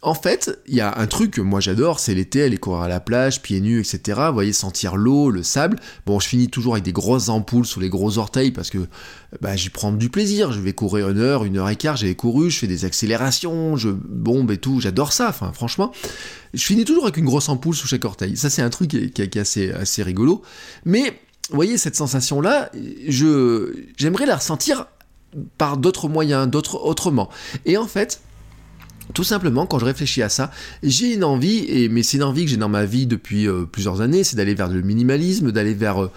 en 0.05 0.15
fait, 0.15 0.61
il 0.67 0.75
y 0.75 0.83
a 0.83 0.99
un 0.99 1.07
truc 1.07 1.31
que 1.31 1.41
moi 1.41 1.61
j'adore, 1.61 1.99
c'est 1.99 2.15
l'été, 2.15 2.43
aller 2.43 2.59
courir 2.59 2.83
à 2.83 2.89
la 2.89 3.01
plage, 3.01 3.41
pieds 3.41 3.63
nus, 3.63 3.81
etc. 3.81 4.21
Vous 4.27 4.35
voyez, 4.35 4.53
sentir 4.53 4.97
l'eau, 4.97 5.31
le 5.31 5.43
sable. 5.43 5.79
Bon, 6.05 6.21
je 6.21 6.29
finis 6.29 6.49
toujours 6.49 6.75
avec 6.75 6.85
des 6.85 6.93
grosses 6.93 7.31
ampoules 7.31 7.65
sous 7.65 7.81
les 7.81 7.89
gros 7.89 8.19
orteils 8.19 8.51
parce 8.51 8.69
que 8.69 8.87
bah, 9.41 9.57
j'y 9.57 9.71
prends 9.71 9.93
du 9.93 10.11
plaisir. 10.11 10.53
Je 10.53 10.61
vais 10.61 10.75
courir 10.75 11.09
une 11.09 11.19
heure, 11.19 11.45
une 11.45 11.57
heure 11.57 11.71
et 11.71 11.77
quart, 11.77 11.97
j'avais 11.97 12.15
couru, 12.15 12.51
je 12.51 12.59
fais 12.59 12.67
des 12.67 12.85
accélérations, 12.85 13.77
je 13.77 13.89
bombe 13.89 14.51
et 14.51 14.59
tout, 14.59 14.79
j'adore 14.79 15.15
ça, 15.15 15.31
enfin 15.31 15.53
franchement. 15.55 15.91
Je 16.53 16.63
finis 16.63 16.85
toujours 16.85 17.05
avec 17.05 17.17
une 17.17 17.25
grosse 17.25 17.49
ampoule 17.49 17.75
sous 17.75 17.87
chaque 17.87 18.05
orteil. 18.05 18.37
Ça, 18.37 18.51
c'est 18.51 18.63
un 18.63 18.71
truc 18.71 18.91
qui 18.91 19.23
est, 19.23 19.37
assez, 19.39 19.73
assez 19.73 20.03
rigolo. 20.03 20.43
Mais, 20.85 21.19
vous 21.51 21.57
voyez, 21.57 21.77
cette 21.77 21.97
sensation-là, 21.97 22.71
je, 23.07 23.75
j'aimerais 23.97 24.27
la 24.27 24.37
ressentir 24.37 24.87
par 25.59 25.77
d'autres 25.77 26.09
moyens, 26.09 26.49
d'autres, 26.49 26.77
autrement. 26.83 27.29
Et 27.67 27.77
en 27.77 27.87
fait, 27.87 28.21
tout 29.13 29.25
simplement, 29.25 29.67
quand 29.67 29.79
je 29.79 29.85
réfléchis 29.85 30.23
à 30.23 30.29
ça, 30.29 30.51
j'ai 30.83 31.15
une 31.15 31.25
envie, 31.25 31.65
et, 31.69 31.89
mais 31.89 32.03
c'est 32.03 32.17
une 32.17 32.23
envie 32.23 32.45
que 32.45 32.51
j'ai 32.51 32.57
dans 32.57 32.69
ma 32.69 32.87
vie 32.87 33.07
depuis 33.07 33.47
euh, 33.47 33.65
plusieurs 33.65 34.01
années, 34.01 34.25
c'est 34.25 34.37
d'aller 34.37 34.55
vers 34.55 34.69
le 34.69 34.81
minimalisme, 34.81 35.53
d'aller 35.53 35.75
vers 35.75 36.05
euh, 36.05 36.11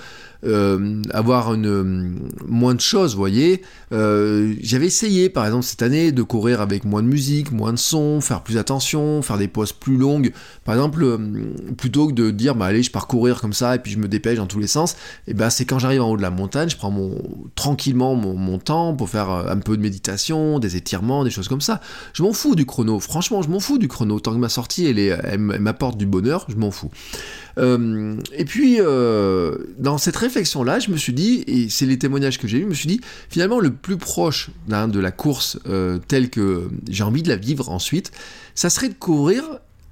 euh, 0.43 1.01
avoir 1.11 1.53
une, 1.53 1.65
euh, 1.65 2.11
moins 2.47 2.75
de 2.75 2.81
choses, 2.81 3.13
vous 3.13 3.19
voyez. 3.19 3.63
Euh, 3.91 4.53
j'avais 4.61 4.87
essayé, 4.87 5.29
par 5.29 5.45
exemple, 5.45 5.63
cette 5.63 5.81
année, 5.81 6.11
de 6.11 6.21
courir 6.21 6.61
avec 6.61 6.85
moins 6.85 7.01
de 7.01 7.07
musique, 7.07 7.51
moins 7.51 7.73
de 7.73 7.77
son, 7.77 8.21
faire 8.21 8.43
plus 8.43 8.57
attention, 8.57 9.21
faire 9.21 9.37
des 9.37 9.47
pauses 9.47 9.73
plus 9.73 9.97
longues. 9.97 10.31
Par 10.63 10.75
exemple, 10.75 11.19
plutôt 11.77 12.07
que 12.07 12.13
de 12.13 12.31
dire, 12.31 12.55
bah 12.55 12.65
allez, 12.65 12.83
je 12.83 12.91
pars 12.91 13.07
courir 13.07 13.41
comme 13.41 13.53
ça 13.53 13.75
et 13.75 13.79
puis 13.79 13.91
je 13.91 13.97
me 13.97 14.07
dépêche 14.07 14.37
dans 14.37 14.47
tous 14.47 14.59
les 14.59 14.67
sens, 14.67 14.95
et 15.27 15.33
ben 15.33 15.49
c'est 15.49 15.65
quand 15.65 15.79
j'arrive 15.79 16.01
en 16.01 16.11
haut 16.11 16.17
de 16.17 16.21
la 16.21 16.29
montagne, 16.29 16.69
je 16.69 16.77
prends 16.77 16.91
mon, 16.91 17.17
tranquillement 17.55 18.15
mon, 18.15 18.57
temps 18.59 18.95
pour 18.95 19.09
faire 19.09 19.29
un 19.29 19.59
peu 19.59 19.77
de 19.77 19.81
méditation, 19.81 20.59
des 20.59 20.75
étirements, 20.75 21.23
des 21.23 21.29
choses 21.29 21.47
comme 21.47 21.61
ça. 21.61 21.79
Je 22.13 22.23
m'en 22.23 22.33
fous 22.33 22.55
du 22.55 22.65
chrono, 22.65 22.99
franchement, 22.99 23.41
je 23.41 23.49
m'en 23.49 23.59
fous 23.59 23.77
du 23.77 23.87
chrono. 23.87 24.19
Tant 24.19 24.33
que 24.33 24.39
ma 24.39 24.49
sortie, 24.49 24.85
elle 24.85 25.39
m'apporte 25.39 25.97
du 25.97 26.05
bonheur, 26.05 26.45
je 26.49 26.55
m'en 26.55 26.71
fous. 26.71 26.89
Et 27.57 28.45
puis, 28.45 28.79
dans 29.77 29.97
cette 29.97 30.15
réflexion-là, 30.15 30.79
je 30.79 30.91
me 30.91 30.97
suis 30.97 31.13
dit, 31.13 31.43
et 31.47 31.69
c'est 31.69 31.85
les 31.85 31.97
témoignages 31.97 32.39
que 32.39 32.47
j'ai 32.47 32.59
eu, 32.59 32.61
je 32.61 32.67
me 32.67 32.73
suis 32.73 32.87
dit, 32.87 33.01
finalement, 33.29 33.59
le 33.59 33.71
plus 33.71 33.97
proche 33.97 34.49
hein, 34.71 34.87
de 34.87 34.99
la 34.99 35.11
course 35.11 35.59
euh, 35.67 35.99
telle 36.07 36.29
que 36.29 36.69
j'ai 36.89 37.03
envie 37.03 37.23
de 37.23 37.29
la 37.29 37.35
vivre 37.35 37.69
ensuite, 37.69 38.11
ça 38.55 38.69
serait 38.69 38.89
de 38.89 38.93
courir, 38.93 39.43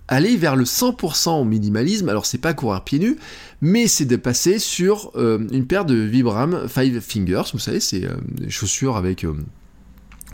aller 0.08 0.38
vers 0.38 0.56
le 0.56 0.64
100% 0.64 1.42
au 1.42 1.44
minimalisme. 1.44 2.10
Alors, 2.10 2.26
c'est 2.26 2.38
pas 2.38 2.54
courir 2.54 2.84
pieds 2.84 3.00
nus, 3.00 3.18
mais 3.62 3.88
c'est 3.88 4.06
de 4.06 4.16
passer 4.16 4.60
sur 4.60 5.12
euh, 5.16 5.40
une 5.52 5.66
paire 5.66 5.86
de 5.86 5.96
Vibram 5.96 6.68
Five 6.68 7.02
Fingers, 7.02 7.44
vous 7.54 7.60
savez, 7.60 7.80
c'est 7.80 8.06
euh, 8.06 8.14
des 8.32 8.50
chaussures 8.50 8.98
avec 8.98 9.26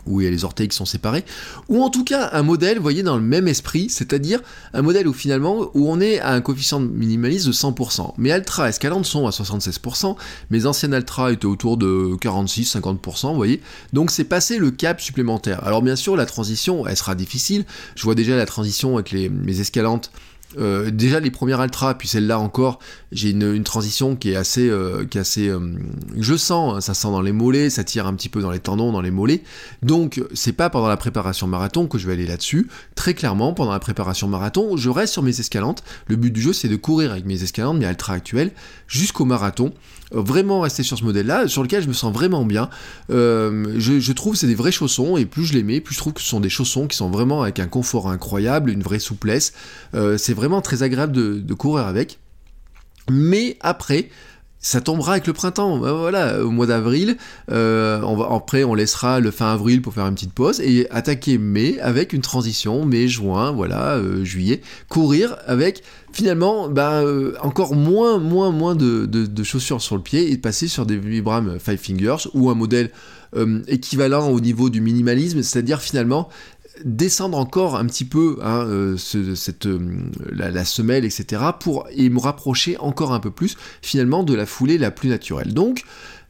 où 0.06 0.20
il 0.20 0.24
y 0.24 0.26
a 0.26 0.30
les 0.30 0.44
orteils 0.44 0.68
qui 0.68 0.76
sont 0.76 0.84
séparés, 0.84 1.24
ou 1.68 1.82
en 1.82 1.90
tout 1.90 2.04
cas 2.04 2.30
un 2.32 2.42
modèle, 2.42 2.76
vous 2.76 2.82
voyez, 2.82 3.02
dans 3.02 3.16
le 3.16 3.22
même 3.22 3.48
esprit, 3.48 3.88
c'est-à-dire 3.88 4.40
un 4.74 4.82
modèle 4.82 5.08
où 5.08 5.12
finalement, 5.12 5.70
où 5.74 5.90
on 5.90 6.00
est 6.00 6.18
à 6.20 6.32
un 6.32 6.40
coefficient 6.40 6.80
minimaliste 6.80 7.46
de 7.46 7.52
100%. 7.52 8.14
Mes 8.18 8.32
Altra 8.32 8.68
Escalante 8.68 9.06
sont 9.06 9.26
à 9.26 9.30
76%, 9.30 10.16
mes 10.50 10.66
anciennes 10.66 10.94
Altra 10.94 11.32
étaient 11.32 11.46
autour 11.46 11.76
de 11.76 12.16
46-50%, 12.20 13.28
vous 13.28 13.34
voyez, 13.34 13.60
donc 13.92 14.10
c'est 14.10 14.24
passé 14.24 14.58
le 14.58 14.70
cap 14.70 15.00
supplémentaire. 15.00 15.64
Alors 15.64 15.82
bien 15.82 15.96
sûr, 15.96 16.16
la 16.16 16.26
transition, 16.26 16.86
elle 16.86 16.96
sera 16.96 17.14
difficile, 17.14 17.64
je 17.94 18.02
vois 18.02 18.14
déjà 18.14 18.36
la 18.36 18.46
transition 18.46 18.94
avec 18.94 19.10
les, 19.10 19.28
mes 19.28 19.60
Escalantes 19.60 20.10
euh, 20.58 20.90
déjà 20.90 21.20
les 21.20 21.30
premières 21.30 21.60
Altra, 21.60 21.96
puis 21.96 22.08
celle-là 22.08 22.38
encore, 22.38 22.78
j'ai 23.10 23.30
une, 23.30 23.62
transition 23.64 24.16
qui 24.16 24.32
est 24.32 24.36
assez, 24.36 24.68
euh, 24.68 25.06
assez, 25.14 25.48
euh, 25.48 25.60
je 26.18 26.36
sens, 26.36 26.74
hein, 26.74 26.80
ça 26.80 26.94
sent 26.94 27.08
dans 27.08 27.22
les 27.22 27.32
mollets, 27.32 27.70
ça 27.70 27.84
tire 27.84 28.06
un 28.06 28.14
petit 28.14 28.28
peu 28.28 28.42
dans 28.42 28.50
les 28.50 28.60
tendons, 28.60 28.92
dans 28.92 29.00
les 29.00 29.10
mollets. 29.10 29.42
Donc 29.82 30.22
c'est 30.34 30.52
pas 30.52 30.70
pendant 30.70 30.88
la 30.88 30.96
préparation 30.96 31.46
marathon 31.46 31.86
que 31.86 31.98
je 31.98 32.06
vais 32.06 32.14
aller 32.14 32.26
là-dessus. 32.26 32.68
Très 32.94 33.14
clairement, 33.14 33.52
pendant 33.54 33.72
la 33.72 33.80
préparation 33.80 34.28
marathon, 34.28 34.76
je 34.76 34.90
reste 34.90 35.12
sur 35.12 35.22
mes 35.22 35.38
escalantes. 35.38 35.82
Le 36.06 36.16
but 36.16 36.30
du 36.30 36.40
jeu, 36.40 36.52
c'est 36.52 36.68
de 36.68 36.76
courir 36.76 37.12
avec 37.12 37.24
mes 37.24 37.42
escalantes, 37.42 37.78
mes 37.78 37.86
Altra 37.86 38.14
actuelles, 38.14 38.50
jusqu'au 38.88 39.24
marathon 39.24 39.72
vraiment 40.12 40.60
rester 40.60 40.82
sur 40.82 40.98
ce 40.98 41.04
modèle-là, 41.04 41.48
sur 41.48 41.62
lequel 41.62 41.82
je 41.82 41.88
me 41.88 41.92
sens 41.92 42.12
vraiment 42.12 42.44
bien. 42.44 42.68
Euh, 43.10 43.74
je, 43.78 44.12
trouve 44.12 44.34
que 44.34 44.38
c'est 44.38 44.46
des 44.46 44.54
vrais 44.54 44.72
chaussons, 44.72 45.16
et 45.16 45.26
plus 45.26 45.44
je 45.44 45.54
les 45.54 45.62
mets, 45.62 45.80
plus 45.80 45.94
je 45.94 46.00
trouve 46.00 46.12
que 46.12 46.20
ce 46.20 46.28
sont 46.28 46.40
des 46.40 46.50
chaussons 46.50 46.86
qui 46.86 46.96
sont 46.96 47.10
vraiment 47.10 47.42
avec 47.42 47.58
un 47.58 47.66
confort 47.66 48.08
incroyable, 48.08 48.70
une 48.70 48.82
vraie 48.82 48.98
souplesse. 48.98 49.52
Euh, 49.94 50.18
c'est 50.18 50.34
vraiment 50.34 50.60
très 50.60 50.82
agréable 50.82 51.12
de 51.12 51.54
courir 51.54 51.86
avec. 51.86 52.18
Mais 53.10 53.56
après, 53.60 54.08
ça 54.62 54.80
tombera 54.80 55.12
avec 55.12 55.26
le 55.26 55.32
printemps. 55.32 55.76
Ben 55.78 55.92
voilà, 55.92 56.42
au 56.42 56.50
mois 56.50 56.66
d'avril, 56.66 57.16
euh, 57.50 58.00
après 58.30 58.64
on 58.64 58.74
laissera 58.74 59.20
le 59.20 59.30
fin 59.32 59.52
avril 59.52 59.82
pour 59.82 59.92
faire 59.92 60.06
une 60.06 60.14
petite 60.14 60.32
pause 60.32 60.60
et 60.60 60.88
attaquer 60.90 61.36
mai 61.36 61.78
avec 61.80 62.12
une 62.12 62.22
transition, 62.22 62.86
mai, 62.86 63.08
juin, 63.08 63.50
voilà, 63.50 63.96
euh, 63.96 64.24
juillet, 64.24 64.62
courir 64.88 65.36
avec 65.46 65.82
finalement 66.12 66.70
euh, 66.78 67.34
encore 67.42 67.74
moins, 67.74 68.18
moins, 68.18 68.52
moins 68.52 68.76
de, 68.76 69.06
de, 69.06 69.42
chaussures 69.42 69.82
sur 69.82 69.96
le 69.96 70.02
pied 70.02 70.30
et 70.30 70.38
passer 70.38 70.68
sur 70.68 70.86
des 70.86 70.96
Vibram 70.96 71.58
Five 71.58 71.78
Fingers 71.78 72.28
ou 72.32 72.48
un 72.48 72.54
modèle 72.54 72.90
équivalent 73.66 74.28
au 74.28 74.40
niveau 74.40 74.68
du 74.68 74.82
minimalisme, 74.82 75.42
c'est-à-dire 75.42 75.80
finalement 75.80 76.28
descendre 76.84 77.38
encore 77.38 77.76
un 77.76 77.86
petit 77.86 78.04
peu 78.04 78.38
hein, 78.42 78.64
euh, 78.66 78.96
euh, 79.14 80.10
la, 80.30 80.64
semelle, 80.64 81.04
etc., 81.04 81.42
pour 81.58 81.86
et 81.90 82.08
me 82.08 82.20
rapprocher 82.20 82.76
encore 82.78 83.12
un 83.12 83.20
peu 83.20 83.30
plus 83.30 83.56
finalement 83.82 84.22
de 84.22 84.34
la 84.34 84.46
foulée 84.46 84.78
la 84.78 84.90
plus 84.90 85.08
naturelle. 85.08 85.54
Donc, 85.54 85.84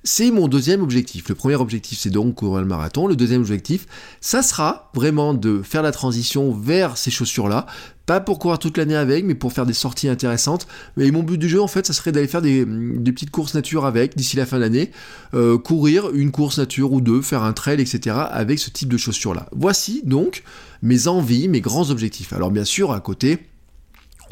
c'est 0.05 0.31
mon 0.31 0.49
deuxième 0.49 0.83
objectif. 0.83 1.29
Le 1.29 1.35
premier 1.35 1.55
objectif, 1.55 1.99
c'est 2.01 2.11
donc 2.11 2.35
courir 2.35 2.61
le 2.61 2.67
marathon. 2.67 3.07
Le 3.07 3.15
deuxième 3.15 3.41
objectif, 3.41 3.87
ça 4.21 4.43
sera 4.43 4.91
vraiment 4.95 5.33
de 5.33 5.63
faire 5.63 5.83
la 5.83 5.93
transition 5.93 6.53
vers 6.53 6.97
ces 6.97 7.11
chaussures-là. 7.11 7.67
Pas 8.07 8.19
pour 8.19 8.41
courir 8.41 8.59
toute 8.59 8.79
l'année 8.79 8.97
avec, 8.97 9.25
mais 9.25 9.37
pour 9.37 9.53
faire 9.53 9.65
des 9.65 9.73
sorties 9.73 10.09
intéressantes. 10.09 10.67
Et 10.99 11.11
mon 11.13 11.23
but 11.23 11.39
du 11.39 11.49
jeu, 11.49 11.63
en 11.63 11.69
fait, 11.69 11.87
ça 11.87 11.93
serait 11.93 12.11
d'aller 12.11 12.27
faire 12.27 12.43
des, 12.43 12.67
petites 12.67 13.31
courses 13.31 13.55
nature 13.55 13.87
avec 13.87 14.17
d'ici 14.17 14.37
la 14.37 14.45
fin 14.45 14.57
de 14.57 14.63
l'année. 14.63 14.91
Euh, 15.35 15.57
courir 15.57 16.11
une 16.13 16.33
course 16.33 16.59
nature 16.59 16.93
ou 16.93 17.01
deux, 17.01 17.23
faire 17.23 17.45
un 17.45 17.53
trail, 17.53 17.81
etc. 17.81 18.17
avec 18.31 18.59
ce 18.59 18.71
type 18.71 18.89
de 18.89 18.97
chaussures-là. 18.97 19.47
Voici 19.53 20.03
donc 20.05 20.43
mes 20.83 21.07
envies, 21.07 21.49
mes 21.49 21.61
grands 21.61 21.91
objectifs. 21.91 22.33
Alors 22.33 22.51
bien 22.51 22.65
sûr, 22.65 22.91
à 22.91 23.01
côté, 23.01 23.39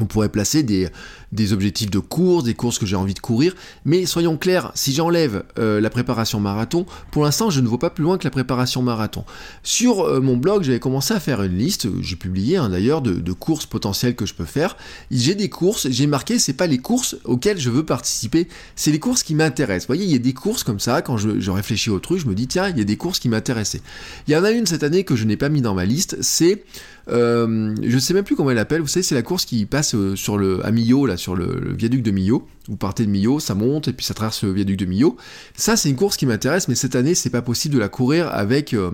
on 0.01 0.07
pourrait 0.07 0.29
placer 0.29 0.63
des, 0.63 1.53
objectifs 1.53 1.91
de 1.91 1.99
course, 1.99 2.45
des 2.45 2.55
courses 2.55 2.79
que 2.79 2.87
j'ai 2.87 2.97
envie 2.97 3.15
de 3.15 3.21
courir, 3.21 3.55
mais 3.85 4.07
soyons 4.07 4.37
clairs, 4.37 4.73
si 4.75 4.93
j'enlève 4.93 5.45
euh, 5.59 5.81
la 5.81 5.91
préparation 5.91 6.41
marathon, 6.41 6.87
pour 7.11 7.25
l'instant 7.25 7.51
je 7.51 7.61
ne 7.61 7.69
vois 7.69 7.79
pas 7.79 7.91
plus 7.91 8.05
loin 8.05 8.19
que 8.19 8.25
la 8.25 8.31
préparation 8.31 8.83
marathon. 8.83 9.25
Sur 9.63 10.01
euh, 10.01 10.21
mon 10.21 10.37
blog, 10.37 10.63
j'avais 10.63 10.81
commencé 10.81 11.15
à 11.15 11.21
faire 11.21 11.43
une 11.43 11.57
liste, 11.57 11.89
j'ai 12.03 12.17
publié 12.17 12.57
hein, 12.57 12.69
d'ailleurs, 12.69 13.03
de, 13.03 13.33
courses 13.33 13.65
potentielles 13.65 14.17
que 14.17 14.27
je 14.27 14.35
peux 14.35 14.45
faire. 14.45 14.77
J'ai 15.11 15.35
des 15.35 15.49
courses, 15.49 15.89
j'ai 15.89 16.07
marqué, 16.07 16.39
c'est 16.39 16.53
pas 16.53 16.67
les 16.67 16.79
courses 16.79 17.17
auxquelles 17.25 17.59
je 17.59 17.71
veux 17.71 17.85
participer, 17.85 18.49
c'est 18.75 18.91
les 18.91 18.99
courses 18.99 19.23
qui 19.23 19.35
m'intéressent. 19.35 19.87
Vous 19.87 19.95
voyez, 19.95 20.05
il 20.05 20.11
y 20.11 20.17
a 20.17 20.19
des 20.19 20.35
courses 20.35 20.65
comme 20.65 20.81
ça, 20.81 21.01
quand 21.01 21.17
je, 21.17 21.39
je 21.39 21.51
réfléchis 21.51 21.91
au 21.91 22.01
truc, 22.01 22.19
je 22.19 22.27
me 22.27 22.35
dis, 22.35 22.49
tiens, 22.49 22.69
il 22.69 22.77
y 22.77 22.81
a 22.81 22.85
des 22.85 22.97
courses 22.97 23.19
qui 23.19 23.29
m'intéressaient. 23.29 23.83
Il 24.27 24.35
y 24.35 24.37
en 24.37 24.45
a 24.45 24.51
une 24.51 24.67
cette 24.67 24.83
année 24.83 25.05
que 25.05 25.17
je 25.17 25.25
n'ai 25.25 25.37
pas 25.37 25.49
mis 25.49 25.63
dans 25.63 25.75
ma 25.75 25.85
liste, 25.85 26.17
c'est, 26.21 26.65
euh, 27.11 27.75
je 27.83 27.99
sais 27.99 28.15
même 28.15 28.25
plus 28.25 28.37
comment 28.37 28.51
elle 28.51 28.59
appelle, 28.59 28.81
vous 28.81 28.87
savez, 28.87 29.03
c'est 29.03 29.15
la 29.15 29.23
course 29.23 29.45
qui 29.45 29.67
passe 29.67 29.97
sur 30.15 30.39
le, 30.39 30.65
à 30.65 30.71
Millau, 30.71 31.07
là, 31.07 31.17
sur 31.17 31.35
le, 31.35 31.75
viaduc 31.75 32.03
de 32.03 32.11
Millau. 32.11 32.47
Vous 32.69 32.77
partez 32.77 33.05
de 33.05 33.11
Millau, 33.11 33.41
ça 33.41 33.55
monte 33.55 33.89
et 33.89 33.93
puis 33.93 34.07
ça 34.07 34.15
traverse 34.15 34.45
le 34.45 34.53
viaduc 34.53 34.77
de 34.77 34.85
Millau. 34.85 35.17
Ça, 35.57 35.77
c'est 35.77 35.91
une 35.91 35.97
course 35.97 36.17
qui 36.17 36.27
m'intéresse, 36.27 36.69
mais 36.69 36.75
cette 36.75 36.95
année, 36.95 37.15
c'est 37.15 37.31
pas 37.31 37.43
possible 37.43 37.75
de 37.75 37.81
la 37.81 37.89
courir 37.89 38.29
avec 38.29 38.75
euh, 38.75 38.91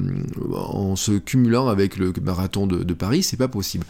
en 0.54 0.96
se 0.96 1.12
cumulant 1.12 1.68
avec 1.68 1.96
le 1.96 2.12
marathon 2.22 2.66
de, 2.66 2.94
Paris, 2.94 3.22
c'est 3.22 3.36
pas 3.36 3.48
possible. 3.48 3.84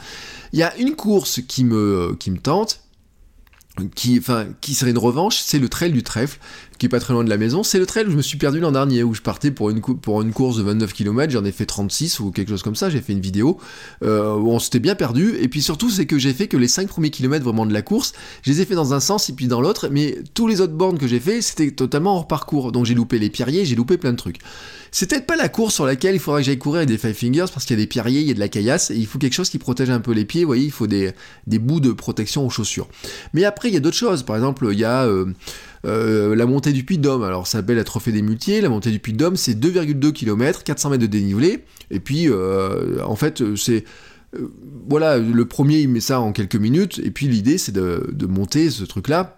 Il 0.53 0.59
y 0.59 0.65
a 0.65 0.77
une 0.79 0.97
course 0.97 1.41
qui 1.47 1.65
me, 1.65 2.17
qui 2.19 2.33
me 2.33 2.39
tente, 2.39 2.81
qui, 3.95 4.19
enfin, 4.19 4.47
qui 4.61 4.75
serait 4.75 4.91
une 4.91 4.99
revanche, 4.99 5.39
c'est 5.39 5.59
le 5.59 5.69
trail 5.69 5.93
du 5.93 6.03
trèfle, 6.03 6.39
qui 6.79 6.87
est 6.87 6.89
pas 6.89 7.01
très 7.01 7.13
loin 7.13 7.25
de 7.25 7.31
la 7.31 7.37
maison. 7.37 7.63
C'est 7.63 7.79
le 7.79 7.87
trail 7.87 8.07
où 8.07 8.11
je 8.11 8.17
me 8.17 8.23
suis 8.23 8.39
perdu 8.39 8.61
l'an 8.61 8.73
dernier, 8.73 9.03
où 9.03 9.15
je 9.15 9.23
partais 9.23 9.51
pour 9.51 9.71
une, 9.71 9.81
course 9.81 10.57
de 10.57 10.63
29 10.63 10.93
km, 10.93 11.33
j'en 11.33 11.45
ai 11.45 11.53
fait 11.53 11.67
36 11.67 12.21
ou 12.21 12.31
quelque 12.31 12.49
chose 12.49 12.63
comme 12.63 12.75
ça, 12.75 12.91
j'ai 12.91 13.01
fait 13.01 13.13
une 13.13 13.21
vidéo 13.21 13.59
euh, 14.03 14.35
où 14.35 14.51
on 14.51 14.59
s'était 14.59 14.79
bien 14.79 14.95
perdu. 14.95 15.37
Et 15.41 15.49
puis 15.49 15.63
surtout, 15.63 15.91
c'est 15.91 16.07
que 16.07 16.19
j'ai 16.19 16.33
fait 16.33 16.49
que 16.49 16.57
les 16.57 16.69
5 16.69 16.89
premiers 16.89 17.11
kilomètres 17.11 17.45
vraiment 17.45 17.67
de 17.67 17.73
la 17.73 17.83
course, 17.83 18.13
je 18.43 18.51
les 18.51 18.61
ai 18.61 18.65
fait 18.65 18.75
dans 18.75 18.95
un 18.95 19.01
sens 19.01 19.29
et 19.29 19.33
puis 19.33 19.47
dans 19.47 19.61
l'autre, 19.61 19.89
mais 19.91 20.19
tous 20.35 20.47
les 20.47 20.61
autres 20.61 20.75
bornes 20.75 20.99
que 20.99 21.07
j'ai 21.07 21.21
fait, 21.21 21.41
c'était 21.43 21.71
totalement 21.71 22.17
hors 22.17 22.29
parcours. 22.29 22.73
Donc 22.73 22.85
j'ai 22.87 22.95
loupé 22.95 23.19
les 23.19 23.31
pierriers, 23.31 23.65
j'ai 23.65 23.77
loupé 23.77 23.97
plein 23.97 24.13
de 24.13 24.17
trucs. 24.17 24.39
C'est 24.91 25.11
peut-être 25.11 25.27
pas 25.27 25.37
la 25.37 25.49
course 25.49 25.75
sur 25.75 25.85
laquelle 25.85 26.15
il 26.15 26.19
faudra 26.19 26.41
que 26.41 26.47
j'aille 26.47 26.59
courir 26.59 26.79
avec 26.79 26.89
des 26.89 26.99
Five 26.99 27.15
Fingers 27.15 27.47
parce 27.53 27.67
qu'il 27.67 27.77
y 27.77 27.81
a 27.81 27.83
des 27.83 27.87
pierriers, 27.87 28.21
il 28.21 28.29
y 28.29 28.31
a 28.31 28.35
de 28.35 28.41
la 28.41 28.49
caillasse 28.49 28.91
et 28.91 28.97
il 28.97 29.07
faut 29.07 29.19
quelque 29.19 29.35
chose 29.35 29.51
qui 29.51 29.59
protège 29.59 29.91
un 29.91 30.01
peu 30.01 30.13
les 30.13 30.25
pieds. 30.25 30.43
Vous 30.43 30.49
voyez, 30.49 30.65
il 30.65 30.71
faut 30.71 30.87
des, 30.87 31.13
des 31.47 31.59
bouts 31.59 31.81
de 31.81 31.93
protection 31.93 32.47
aux 32.47 32.51
chaussures. 32.51 32.89
Mais 33.35 33.45
après, 33.45 33.69
il 33.69 33.75
y 33.75 33.77
a 33.77 33.81
d'autres 33.81 33.97
choses. 33.97 34.23
Par 34.23 34.37
exemple, 34.37 34.67
il 34.73 34.79
y 34.79 34.85
a 34.85 35.05
euh, 35.05 35.27
euh, 35.85 36.35
la 36.35 36.47
montée 36.47 36.73
du 36.73 36.85
Puy 36.85 36.99
de 36.99 37.03
Dôme. 37.03 37.23
Alors, 37.23 37.47
ça 37.47 37.59
s'appelle 37.59 37.77
la 37.77 37.85
Trophée 37.85 38.13
des 38.13 38.23
Multiers. 38.23 38.61
La 38.61 38.69
montée 38.69 38.91
du 38.91 38.99
Puy 38.99 39.13
de 39.13 39.19
Dôme, 39.19 39.37
c'est 39.37 39.55
2,2 39.55 40.13
km, 40.13 40.65
400 40.65 40.91
mètres 40.91 41.03
de 41.03 41.07
dénivelé. 41.07 41.65
Et 41.91 42.01
puis, 42.01 42.29
euh, 42.29 43.03
en 43.05 43.17
fait, 43.17 43.43
c'est 43.57 43.85
voilà, 44.89 45.19
le 45.19 45.45
premier 45.47 45.79
il 45.81 45.89
met 45.89 46.01
ça 46.01 46.21
en 46.21 46.33
quelques 46.33 46.57
minutes, 46.57 47.01
et 47.03 47.11
puis 47.11 47.27
l'idée 47.27 47.59
c'est 47.59 47.73
de, 47.73 48.11
de, 48.13 48.27
monter 48.27 48.71
ce 48.71 48.85
truc-là 48.85 49.37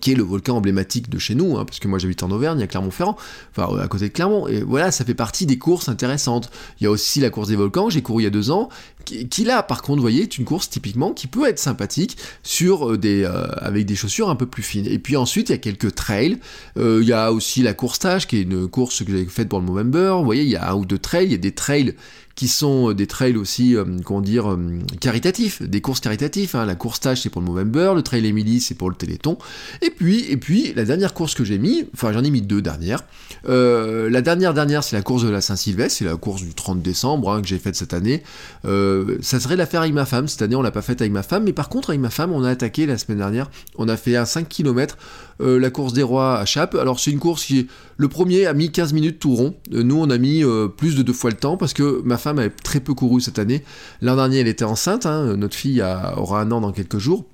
qui 0.00 0.12
est 0.12 0.14
le 0.14 0.22
volcan 0.22 0.56
emblématique 0.56 1.08
de 1.08 1.18
chez 1.18 1.34
nous, 1.34 1.56
hein, 1.56 1.64
parce 1.64 1.78
que 1.78 1.88
moi 1.88 1.98
j'habite 1.98 2.22
en 2.22 2.30
Auvergne, 2.30 2.62
à 2.62 2.66
Clermont-Ferrand, 2.66 3.16
enfin 3.56 3.76
à 3.78 3.88
côté 3.88 4.08
de 4.08 4.12
Clermont, 4.12 4.48
et 4.48 4.62
voilà, 4.62 4.90
ça 4.90 5.04
fait 5.04 5.14
partie 5.14 5.46
des 5.46 5.58
courses 5.58 5.88
intéressantes. 5.88 6.50
Il 6.80 6.84
y 6.84 6.86
a 6.86 6.90
aussi 6.90 7.20
la 7.20 7.30
course 7.30 7.48
des 7.48 7.56
volcans, 7.56 7.90
j'ai 7.90 8.02
couru 8.02 8.22
il 8.22 8.24
y 8.24 8.28
a 8.28 8.30
deux 8.30 8.50
ans, 8.50 8.68
qui, 9.04 9.44
là 9.44 9.62
par 9.62 9.82
contre, 9.82 9.96
vous 9.96 10.02
voyez, 10.02 10.22
est 10.22 10.38
une 10.38 10.44
course 10.44 10.70
typiquement 10.70 11.12
qui 11.12 11.26
peut 11.26 11.46
être 11.48 11.58
sympathique 11.58 12.16
euh, 12.62 12.98
euh, 13.04 13.46
avec 13.56 13.86
des 13.86 13.96
chaussures 13.96 14.28
un 14.28 14.36
peu 14.36 14.46
plus 14.46 14.62
fines. 14.62 14.86
Et 14.86 14.98
puis 14.98 15.16
ensuite, 15.16 15.48
il 15.48 15.52
y 15.52 15.54
a 15.54 15.58
quelques 15.58 15.94
trails, 15.94 16.38
euh, 16.78 17.00
il 17.02 17.08
y 17.08 17.12
a 17.12 17.32
aussi 17.32 17.62
la 17.62 17.74
course 17.74 17.98
Tage, 17.98 18.26
qui 18.26 18.38
est 18.38 18.42
une 18.42 18.68
course 18.68 19.04
que 19.04 19.12
j'ai 19.12 19.24
faite 19.26 19.48
pour 19.48 19.60
le 19.60 19.66
Movember, 19.66 20.14
vous 20.18 20.24
voyez, 20.24 20.42
il 20.42 20.48
y 20.48 20.56
a 20.56 20.70
un 20.70 20.74
ou 20.74 20.84
deux 20.84 20.98
trails, 20.98 21.26
il 21.26 21.32
y 21.32 21.34
a 21.34 21.38
des 21.38 21.52
trails 21.52 21.94
qui 22.34 22.48
sont 22.48 22.92
des 22.92 23.06
trails 23.06 23.36
aussi, 23.36 23.76
comment 24.04 24.20
dire, 24.20 24.58
caritatifs, 25.00 25.62
des 25.62 25.80
courses 25.80 26.00
caritatifs. 26.00 26.56
Hein. 26.56 26.66
La 26.66 26.74
course 26.74 26.98
Tage 26.98 27.22
c'est 27.22 27.30
pour 27.30 27.40
le 27.40 27.46
Movember, 27.46 27.92
le 27.94 28.02
trail 28.02 28.26
Emily 28.26 28.60
c'est 28.60 28.74
pour 28.74 28.90
le 28.90 28.96
Téléthon. 28.96 29.38
Et 29.82 29.90
puis, 29.90 30.24
et 30.28 30.36
puis 30.36 30.72
la 30.74 30.84
dernière 30.84 31.14
course 31.14 31.34
que 31.34 31.44
j'ai 31.44 31.58
mis, 31.58 31.86
enfin 31.94 32.12
j'en 32.12 32.24
ai 32.24 32.30
mis 32.30 32.42
deux 32.42 32.60
dernières. 32.60 33.04
La 33.44 34.20
dernière 34.20 34.52
dernière 34.52 34.82
c'est 34.82 34.96
la 34.96 35.02
course 35.02 35.22
de 35.22 35.28
la 35.28 35.40
Saint-Sylvestre, 35.40 35.98
c'est 35.98 36.04
la 36.06 36.16
course 36.16 36.42
du 36.42 36.54
30 36.54 36.82
décembre 36.82 37.30
hein, 37.30 37.40
que 37.40 37.46
j'ai 37.46 37.58
faite 37.58 37.76
cette 37.76 37.94
année. 37.94 38.24
Ça 39.20 39.40
serait 39.40 39.54
de 39.54 39.58
la 39.58 39.66
faire 39.66 39.82
avec 39.82 39.94
ma 39.94 40.04
femme. 40.04 40.28
Cette 40.28 40.42
année 40.42 40.56
on 40.56 40.62
l'a 40.62 40.70
pas 40.70 40.82
faite 40.82 41.00
avec 41.00 41.12
ma 41.12 41.22
femme, 41.22 41.44
mais 41.44 41.52
par 41.52 41.68
contre 41.68 41.90
avec 41.90 42.00
ma 42.00 42.10
femme 42.10 42.32
on 42.32 42.44
a 42.44 42.50
attaqué 42.50 42.86
la 42.86 42.98
semaine 42.98 43.18
dernière. 43.18 43.50
On 43.76 43.88
a 43.88 43.96
fait 43.96 44.16
un 44.16 44.24
5 44.24 44.48
km 44.48 44.96
euh, 45.40 45.58
la 45.58 45.70
course 45.70 45.92
des 45.92 46.02
rois 46.02 46.38
à 46.38 46.44
Chape. 46.44 46.74
Alors 46.74 47.00
c'est 47.00 47.10
une 47.10 47.18
course 47.18 47.44
qui 47.44 47.68
le 47.96 48.08
premier 48.08 48.46
a 48.46 48.54
mis 48.54 48.70
15 48.70 48.92
minutes 48.92 49.18
tout 49.18 49.34
rond. 49.34 49.54
Euh, 49.72 49.82
nous 49.82 49.96
on 49.96 50.10
a 50.10 50.18
mis 50.18 50.44
euh, 50.44 50.68
plus 50.68 50.96
de 50.96 51.02
deux 51.02 51.12
fois 51.12 51.30
le 51.30 51.36
temps 51.36 51.56
parce 51.56 51.72
que 51.72 52.02
ma 52.04 52.18
femme 52.18 52.38
avait 52.38 52.50
très 52.50 52.80
peu 52.80 52.94
couru 52.94 53.20
cette 53.20 53.38
année. 53.38 53.64
L'an 54.00 54.16
dernier 54.16 54.40
elle 54.40 54.48
était 54.48 54.64
enceinte, 54.64 55.06
hein. 55.06 55.36
notre 55.36 55.56
fille 55.56 55.82
aura 56.16 56.40
un 56.40 56.50
an 56.52 56.60
dans 56.60 56.72
quelques 56.72 56.98
jours. 56.98 57.24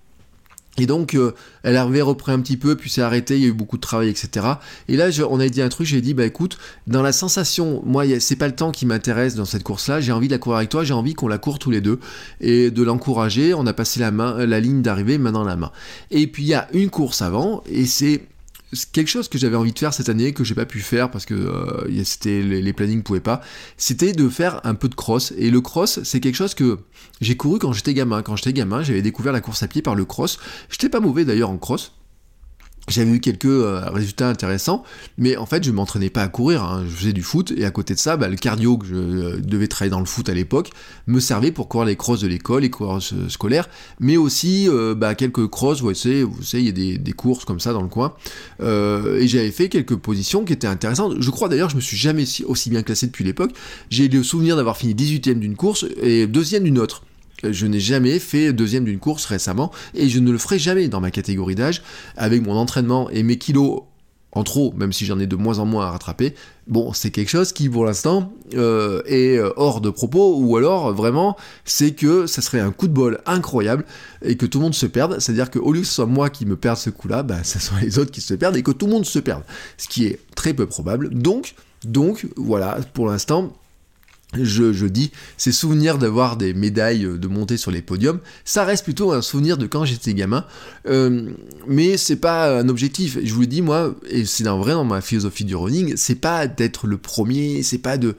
Et 0.81 0.87
donc, 0.87 1.15
euh, 1.15 1.35
elle 1.63 1.77
avait 1.77 2.01
repris 2.01 2.33
un 2.33 2.41
petit 2.41 2.57
peu, 2.57 2.75
puis 2.75 2.89
s'est 2.89 3.03
arrêtée, 3.03 3.37
il 3.37 3.43
y 3.43 3.45
a 3.45 3.49
eu 3.49 3.53
beaucoup 3.53 3.77
de 3.77 3.83
travail, 3.83 4.09
etc. 4.09 4.47
Et 4.89 4.97
là, 4.97 5.11
on 5.29 5.39
a 5.39 5.47
dit 5.47 5.61
un 5.61 5.69
truc, 5.69 5.87
j'ai 5.87 6.01
dit, 6.01 6.15
bah 6.15 6.25
écoute, 6.25 6.57
dans 6.87 7.03
la 7.03 7.13
sensation, 7.13 7.83
moi, 7.85 8.05
c'est 8.19 8.37
pas 8.37 8.49
le 8.49 8.55
temps 8.55 8.71
qui 8.71 8.87
m'intéresse 8.87 9.35
dans 9.35 9.45
cette 9.45 9.63
course-là, 9.63 10.01
j'ai 10.01 10.13
envie 10.13 10.29
de 10.29 10.33
la 10.33 10.39
courir 10.39 10.57
avec 10.57 10.71
toi, 10.71 10.83
j'ai 10.83 10.95
envie 10.95 11.13
qu'on 11.13 11.29
la 11.29 11.37
court 11.37 11.59
tous 11.59 11.71
les 11.71 11.83
deux, 11.83 12.01
et 12.41 12.71
de 12.71 12.83
l'encourager, 12.83 13.53
on 13.53 13.67
a 13.67 13.75
passé 13.75 14.01
la, 14.01 14.11
main, 14.11 14.47
la 14.47 14.59
ligne 14.59 14.81
d'arrivée 14.81 15.19
main 15.19 15.33
dans 15.33 15.45
la 15.45 15.57
main. 15.57 15.71
Et 16.11 16.27
puis, 16.27 16.45
il 16.45 16.49
y 16.49 16.55
a 16.55 16.67
une 16.73 16.89
course 16.89 17.21
avant, 17.21 17.63
et 17.71 17.85
c'est 17.85 18.23
quelque 18.93 19.09
chose 19.09 19.29
que 19.29 19.39
j'avais 19.39 19.57
envie 19.57 19.73
de 19.73 19.79
faire 19.79 19.93
cette 19.93 20.09
année 20.09 20.33
que 20.33 20.45
j'ai 20.45 20.55
pas 20.55 20.67
pu 20.67 20.81
faire 20.81 21.11
parce 21.11 21.27
que 21.27 21.35
euh, 21.35 22.05
c'était 22.05 22.43
les, 22.43 22.63
les, 22.63 22.73
plannings 22.73 23.03
pouvaient 23.03 23.21
pas. 23.21 23.41
C'était 23.77 24.13
de 24.13 24.29
faire 24.29 24.61
un 24.65 24.75
peu 24.75 24.89
de 24.89 24.95
cross. 24.95 25.33
Et 25.37 25.51
le 25.51 25.61
cross 25.61 26.01
c'est 26.05 26.21
quelque 26.21 26.37
chose 26.37 26.55
que 26.55 26.79
j'ai 27.21 27.37
couru 27.37 27.59
quand 27.59 27.73
j'étais 27.73 27.95
gamin. 27.95 28.23
Quand 28.23 28.37
j'étais 28.37 28.53
gamin 28.53 28.83
j'avais 28.83 29.03
découvert 29.03 29.33
la 29.33 29.41
course 29.41 29.63
à 29.63 29.69
pied 29.69 29.83
par 29.83 29.95
le 29.95 30.05
cross. 30.05 30.39
J'étais 30.71 30.89
pas 30.89 31.01
mauvais 31.01 31.25
d'ailleurs 31.25 31.51
en 31.51 31.59
cross 31.59 31.93
j'avais 32.89 33.11
eu 33.11 33.21
quelques 33.21 33.45
euh, 33.47 33.83
résultats 33.91 34.29
intéressants, 34.29 34.83
mais 35.19 35.37
en 35.37 35.47
fait 35.47 35.65
je 35.65 35.71
m'entraînais 35.71 36.11
pas 36.11 36.23
à 36.23 36.29
courir, 36.29 36.63
hein. 36.65 36.85
je 36.89 36.95
faisais 36.95 37.13
du 37.13 37.23
foot, 37.23 37.53
et 37.57 37.65
à 37.65 37.71
côté 37.71 37.95
de 37.95 37.99
ça, 37.99 38.17
bah, 38.17 38.29
le 38.29 38.37
cardio 38.37 38.79
que 38.79 38.87
je 38.87 38.95
euh, 38.95 39.41
devais 39.41 39.69
travailler 39.69 39.91
dans 39.91 40.01
le 40.01 40.07
foot 40.07 40.29
à 40.29 40.35
l'époque 40.35 40.71
me 41.07 41.21
servait 41.21 41.53
pour 41.53 41.69
courir 41.69 41.87
les 41.87 41.97
crosses 41.97 42.21
de 42.21 42.29
l'école, 42.29 42.63
les 42.63 42.71
courses 42.71 43.13
euh, 43.13 43.29
scolaires, 43.29 43.69
mais 44.01 44.17
aussi 44.17 44.69
bah, 44.97 45.15
quelques 45.15 45.47
crosses, 45.49 45.83
vous 45.83 45.95
savez, 45.95 46.27
il 46.55 46.65
y 46.65 46.69
a 46.95 46.99
des, 46.99 47.13
courses 47.13 47.45
comme 47.45 47.61
ça 47.61 47.73
dans 47.73 47.83
le 47.83 47.89
coin, 47.89 48.15
et 48.61 49.27
j'avais 49.27 49.51
fait 49.51 49.69
quelques 49.69 49.97
positions 49.97 50.45
qui 50.45 50.53
étaient 50.53 50.67
intéressantes. 50.67 51.17
Je 51.21 51.31
crois 51.31 51.49
d'ailleurs 51.49 51.71
je 51.71 51.77
me 51.77 51.81
suis 51.81 51.97
jamais 51.97 52.25
aussi 52.45 52.71
bien 52.71 52.83
classé 52.83 53.07
depuis 53.07 53.25
l'époque, 53.25 53.53
j'ai 53.91 54.09
le 54.09 54.23
souvenir 54.23 54.57
d'avoir 54.57 54.77
fini 54.77 54.95
18ème 54.95 55.39
d'une 55.39 55.57
course 55.57 55.87
et 56.03 56.27
deuxième 56.27 56.65
d'une 56.65 56.79
autre. 56.79 57.03
Je 57.49 57.67
n'ai 57.67 57.81
jamais 57.81 58.19
fait 58.19 58.53
deuxième 58.53 58.85
d'une 58.85 58.99
course 58.99 59.25
récemment 59.25 59.71
et 59.95 60.09
je 60.09 60.19
ne 60.19 60.31
le 60.31 60.39
ferai 60.39 60.59
jamais 60.59 60.89
dans 60.89 61.01
ma 61.01 61.11
catégorie 61.11 61.55
d'âge 61.55 61.83
avec 62.17 62.43
mon 62.43 62.55
entraînement 62.55 63.11
et 63.11 63.23
mes 63.23 63.39
kilos 63.39 63.83
en 64.33 64.45
trop, 64.45 64.73
même 64.77 64.93
si 64.93 65.07
j'en 65.07 65.19
ai 65.19 65.27
de 65.27 65.35
moins 65.35 65.59
en 65.59 65.67
moins 65.67 65.87
à 65.87 65.91
rattraper. 65.91 66.35
Bon, 66.69 66.93
c'est 66.93 67.11
quelque 67.11 67.31
chose 67.31 67.53
qui 67.53 67.69
pour 67.69 67.85
l'instant 67.85 68.33
euh, 68.55 69.03
est 69.07 69.41
hors 69.57 69.81
de 69.81 69.91
propos 69.91 70.37
ou 70.39 70.57
alors 70.57 70.93
vraiment 70.95 71.37
c'est 71.65 71.93
que 71.93 72.27
ça 72.27 72.41
serait 72.41 72.61
un 72.61 72.71
coup 72.71 72.87
de 72.87 72.93
bol 72.93 73.21
incroyable 73.27 73.85
et 74.23 74.37
que 74.37 74.47
tout 74.47 74.59
le 74.59 74.65
monde 74.65 74.75
se 74.75 74.87
perde. 74.87 75.19
C'est-à-dire 75.19 75.51
qu'au 75.51 75.73
lieu 75.73 75.81
que 75.81 75.87
ce 75.87 75.95
soit 75.95 76.07
moi 76.07 76.31
qui 76.31 76.47
me 76.47 76.57
perde 76.57 76.79
ce 76.79 76.91
coup-là, 76.91 77.23
bah, 77.23 77.39
ce 77.43 77.59
sont 77.59 77.75
les 77.83 77.99
autres 77.99 78.13
qui 78.13 78.21
se 78.21 78.35
perdent 78.35 78.57
et 78.57 78.63
que 78.63 78.71
tout 78.71 78.87
le 78.87 78.93
monde 78.93 79.07
se 79.07 79.19
perde. 79.19 79.43
Ce 79.77 79.89
qui 79.89 80.07
est 80.07 80.21
très 80.37 80.55
peu 80.55 80.67
probable. 80.67 81.11
Donc, 81.11 81.55
donc 81.85 82.29
voilà, 82.37 82.79
pour 82.95 83.09
l'instant, 83.09 83.53
je, 84.35 84.87
dis, 84.87 85.11
ces 85.37 85.53
souvenirs 85.53 85.99
d'avoir 85.99 86.37
des 86.37 86.55
médailles, 86.55 87.05
euh, 87.05 87.19
de 87.19 87.29
monter 87.29 87.57
sur 87.57 87.71
les 87.71 87.83
podiums, 87.83 88.21
ça 88.45 88.65
reste 88.65 88.85
plutôt 88.85 89.13
un 89.13 89.23
souvenir 89.23 89.59
de 89.59 89.67
quand 89.67 89.85
j'étais 89.85 90.15
gamin, 90.15 90.45
euh, 90.87 91.31
mais 91.67 91.97
c'est 91.97 92.17
pas 92.17 92.59
un 92.59 92.69
objectif. 92.69 93.19
Je 93.23 93.35
vous 93.35 93.41
le 93.41 93.47
dis, 93.47 93.63
moi, 93.63 93.95
et 94.09 94.25
c'est 94.25 94.45
vrai 94.45 94.73
dans 94.73 94.85
ma 94.85 95.01
philosophie 95.01 95.45
du 95.45 95.57
running, 95.57 95.95
c'est 95.97 96.15
pas 96.15 96.47
d'être 96.47 96.87
le 96.87 96.99
premier, 96.99 97.63
c'est 97.63 97.79
pas 97.79 97.97
de 97.97 98.15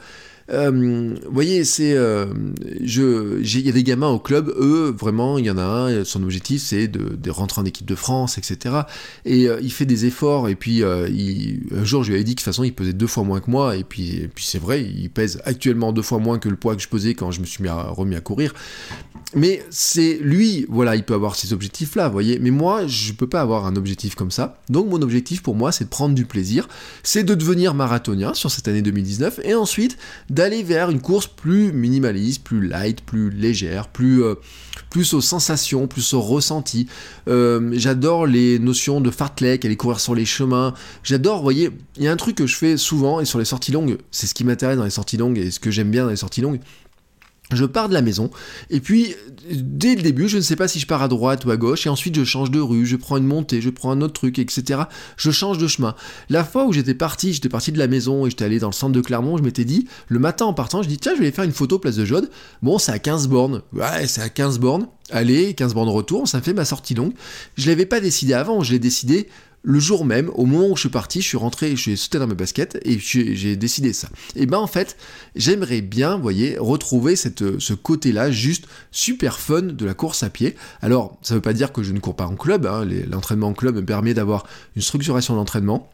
euh, 0.54 1.16
vous 1.26 1.34
voyez, 1.34 1.64
c'est, 1.64 1.94
euh, 1.94 2.26
il 2.80 3.66
y 3.66 3.70
a 3.70 3.72
des 3.72 3.84
gamins 3.84 4.10
au 4.10 4.20
club, 4.20 4.54
eux, 4.60 4.94
vraiment, 4.98 5.38
il 5.38 5.46
y 5.46 5.52
en 5.52 5.58
a 5.58 5.64
un, 5.64 6.04
son 6.04 6.24
objectif 6.24 6.62
c'est 6.62 6.88
de, 6.88 7.30
rentrer 7.30 7.62
en 7.62 7.66
équipe 7.66 7.86
de 7.86 7.96
France, 7.96 8.38
etc. 8.38 8.76
Et 9.26 9.48
euh, 9.48 9.60
il 9.62 9.72
fait 9.72 9.86
des 9.86 10.06
efforts, 10.06 10.50
et 10.50 10.56
puis 10.56 10.84
un 10.84 11.84
jour 11.84 12.04
je 12.04 12.10
lui 12.10 12.16
avais 12.16 12.24
dit 12.24 12.36
que 12.36 12.42
de 12.42 12.44
toute 12.44 12.54
façon 12.54 12.64
il 12.64 12.74
pesait 12.74 12.94
deux 12.94 13.08
fois 13.08 13.24
moins 13.24 13.40
que 13.40 13.50
moi, 13.50 13.78
et 13.78 13.84
puis, 13.84 14.28
puis 14.34 14.46
c'est 14.46 14.60
vrai, 14.60 14.84
il 14.84 15.10
pèse 15.10 15.42
actuellement 15.46 15.94
deux 15.94 16.02
fois 16.02 16.20
moins 16.20 16.40
que 16.40 16.50
le 16.50 16.56
poids 16.56 16.76
que 16.76 16.82
je 16.82 16.90
pesais 16.90 17.14
quand 17.14 17.32
je 17.32 17.40
me 17.40 17.46
suis 17.46 17.64
mis 17.64 17.70
à, 17.70 17.84
remis 17.84 18.16
à 18.16 18.22
courir. 18.22 18.54
Mais 19.34 19.64
c'est 19.70 20.20
lui, 20.22 20.66
voilà, 20.68 20.96
il 20.98 21.04
peut 21.04 21.14
avoir 21.14 21.36
ces 21.36 21.54
objectifs-là, 21.54 22.08
vous 22.08 22.14
voyez. 22.14 22.38
Mais 22.40 22.52
moi, 22.52 22.86
je 22.88 23.14
peux 23.14 23.28
pas 23.28 23.40
avoir 23.40 23.66
un 23.66 23.78
objectif 23.78 24.14
comme 24.14 24.32
ça. 24.32 24.60
Donc 24.70 24.90
mon 24.90 25.02
objectif 25.02 25.42
pour 25.42 25.56
moi, 25.56 25.72
c'est 25.72 25.86
de 25.86 25.90
prendre 25.90 26.14
du 26.14 26.26
plaisir, 26.26 26.68
c'est 27.04 27.24
de 27.24 27.34
devenir 27.34 27.74
marathonien 27.74 28.34
sur 28.34 28.52
cette 28.52 28.68
année 28.68 28.82
2019, 28.82 29.40
et 29.44 29.56
ensuite 29.56 29.98
d'aller 30.42 30.64
vers 30.64 30.90
une 30.90 31.02
course 31.02 31.28
plus 31.28 31.72
minimaliste, 31.72 32.44
plus 32.44 32.68
light, 32.68 33.02
plus 33.02 33.30
légère, 33.30 33.90
plus, 33.90 34.24
euh, 34.24 34.34
aux 34.96 35.22
sensations, 35.22 35.86
plus 35.88 36.16
aux 36.16 36.22
ressentis. 36.22 36.88
Euh, 37.28 37.70
j'adore 37.74 38.26
les 38.26 38.58
notions 38.58 39.02
de 39.02 39.12
fartlek, 39.12 39.66
aller 39.66 39.78
courir 39.78 40.00
sur 40.00 40.16
les 40.16 40.26
chemins. 40.26 40.74
J'adore, 41.04 41.38
vous 41.38 41.44
voyez, 41.44 41.70
il 41.98 42.04
y 42.04 42.08
a 42.08 42.12
un 42.12 42.16
truc 42.16 42.38
que 42.38 42.48
je 42.48 42.58
fais 42.58 42.76
souvent, 42.76 43.20
et 43.20 43.26
sur 43.26 43.38
les 43.38 43.46
sorties 43.46 43.72
longues, 43.72 44.00
c'est 44.10 44.26
ce 44.26 44.34
qui 44.34 44.44
m'intéresse 44.44 44.78
dans 44.78 44.84
les 44.84 44.90
sorties 44.90 45.18
longues, 45.18 45.38
et 45.38 45.52
ce 45.52 45.60
que 45.60 45.70
j'aime 45.70 45.92
bien 45.92 46.06
dans 46.06 46.10
les 46.10 46.16
sorties 46.16 46.42
longues, 46.42 46.60
je 47.52 47.66
pars 47.66 47.90
de 47.90 47.94
la 47.94 48.02
maison, 48.02 48.30
et 48.70 48.80
puis 48.80 49.16
dès 49.50 49.96
le 49.96 50.02
début, 50.02 50.28
je 50.28 50.38
ne 50.38 50.42
sais 50.42 50.56
pas 50.56 50.68
si 50.68 50.80
je 50.80 50.88
pars 50.88 51.02
à 51.02 51.08
droite 51.08 51.46
ou 51.46 51.52
à 51.52 51.58
gauche, 51.58 51.86
et 51.86 51.90
ensuite 51.90 52.16
je 52.16 52.24
change 52.24 52.52
de 52.52 52.60
rue, 52.60 52.86
je 52.86 52.96
prends 52.96 53.18
une 53.18 53.26
montée, 53.26 53.62
je 53.62 53.70
prends 53.70 53.92
un 53.92 54.02
autre 54.02 54.14
truc, 54.14 54.40
etc. 54.40 54.82
Je 55.18 55.32
change 55.32 55.58
de 55.58 55.68
chemin. 55.68 55.96
La 56.30 56.44
fois 56.44 56.66
où 56.66 56.74
j'étais 56.74 56.94
parti, 56.94 57.34
j'étais 57.34 57.50
parti 57.50 57.72
de 57.72 57.80
la 57.80 57.88
maison 57.88 58.26
et 58.26 58.30
j'étais 58.30 58.46
allé 58.46 58.60
dans 58.60 58.70
le 58.70 58.74
centre 58.74 58.94
de 58.94 59.02
Clermont, 59.02 59.38
je 59.38 59.44
m'étais 59.44 59.66
dit, 59.66 59.88
le 60.08 60.20
matin 60.20 60.46
en 60.46 60.54
partant, 60.54 60.82
je 60.84 60.88
dis 60.88 60.98
tiens, 60.98 61.14
je 61.14 61.20
vais 61.20 61.26
aller 61.26 61.36
faire 61.36 61.44
une 61.44 61.52
photo 61.52 61.80
place 61.80 61.96
de 61.96 62.06
Jaude. 62.06 62.30
Bon, 62.62 62.78
c'est 62.78 62.92
à 62.92 63.00
15 63.00 63.28
bornes. 63.28 63.62
Ouais, 63.74 64.08
c'est 64.08 64.22
à 64.22 64.30
15 64.30 64.60
bornes. 64.60 64.88
Allez, 65.10 65.54
15 65.54 65.74
bornes 65.74 65.90
retour, 65.90 66.28
ça 66.28 66.42
fait 66.42 66.54
ma 66.54 66.66
sortie 66.66 66.94
longue. 66.94 67.14
Je 67.58 67.68
l'avais 67.68 67.86
pas 67.86 68.00
décidé 68.00 68.34
avant, 68.34 68.64
je 68.64 68.72
l'ai 68.72 68.80
décidé 68.80 69.28
le 69.64 69.80
jour 69.80 70.06
même, 70.06 70.30
au 70.34 70.46
moment 70.46 70.70
où 70.70 70.76
je 70.76 70.82
suis 70.82 70.90
parti, 70.90 71.22
je 71.22 71.28
suis 71.28 71.38
rentré, 71.38 71.76
je 71.76 71.82
suis 71.82 71.98
sauté 71.98 72.18
dans 72.20 72.28
mes 72.28 72.36
baskets 72.36 72.80
et 72.84 72.98
j'ai 73.00 73.56
décidé 73.56 73.94
ça. 73.94 74.10
Et 74.36 74.46
ben 74.46 74.58
en 74.58 74.68
fait, 74.68 74.98
j'aimerais 75.36 75.82
bien, 75.82 76.16
vous 76.16 76.22
voyez, 76.22 76.58
retrouver 76.58 77.16
cette, 77.16 77.60
ce 77.60 77.74
côté-là 77.74 78.32
juste 78.32 78.66
super 78.92 79.40
fun 79.40 79.62
de 79.62 79.86
la 79.86 79.94
course 79.94 80.24
à 80.24 80.30
pied. 80.30 80.56
Alors, 80.82 81.18
ça 81.22 81.36
veut 81.36 81.42
pas 81.42 81.54
dire 81.54 81.72
que 81.72 81.84
je 81.84 81.94
ne 81.94 82.00
cours 82.00 82.16
pas 82.16 82.26
en 82.26 82.36
club, 82.36 82.66
hein. 82.66 82.86
l'entraînement 83.10 83.50
en 83.50 83.54
club 83.54 83.76
me 83.76 83.86
permet 83.86 84.14
d'avoir 84.14 84.48
une 84.76 84.82
structuration 84.82 85.36
d'entraînement 85.36 85.90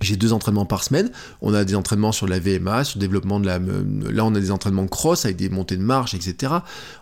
j'ai 0.00 0.16
deux 0.16 0.32
entraînements 0.32 0.66
par 0.66 0.82
semaine. 0.82 1.10
On 1.40 1.54
a 1.54 1.64
des 1.64 1.76
entraînements 1.76 2.12
sur 2.12 2.26
la 2.26 2.40
VMA, 2.40 2.84
sur 2.84 2.98
le 2.98 3.00
développement 3.00 3.38
de 3.38 3.46
la. 3.46 3.58
Là, 3.58 4.24
on 4.24 4.34
a 4.34 4.40
des 4.40 4.50
entraînements 4.50 4.86
cross 4.86 5.24
avec 5.24 5.36
des 5.36 5.48
montées 5.48 5.76
de 5.76 5.82
marche, 5.82 6.14
etc. 6.14 6.52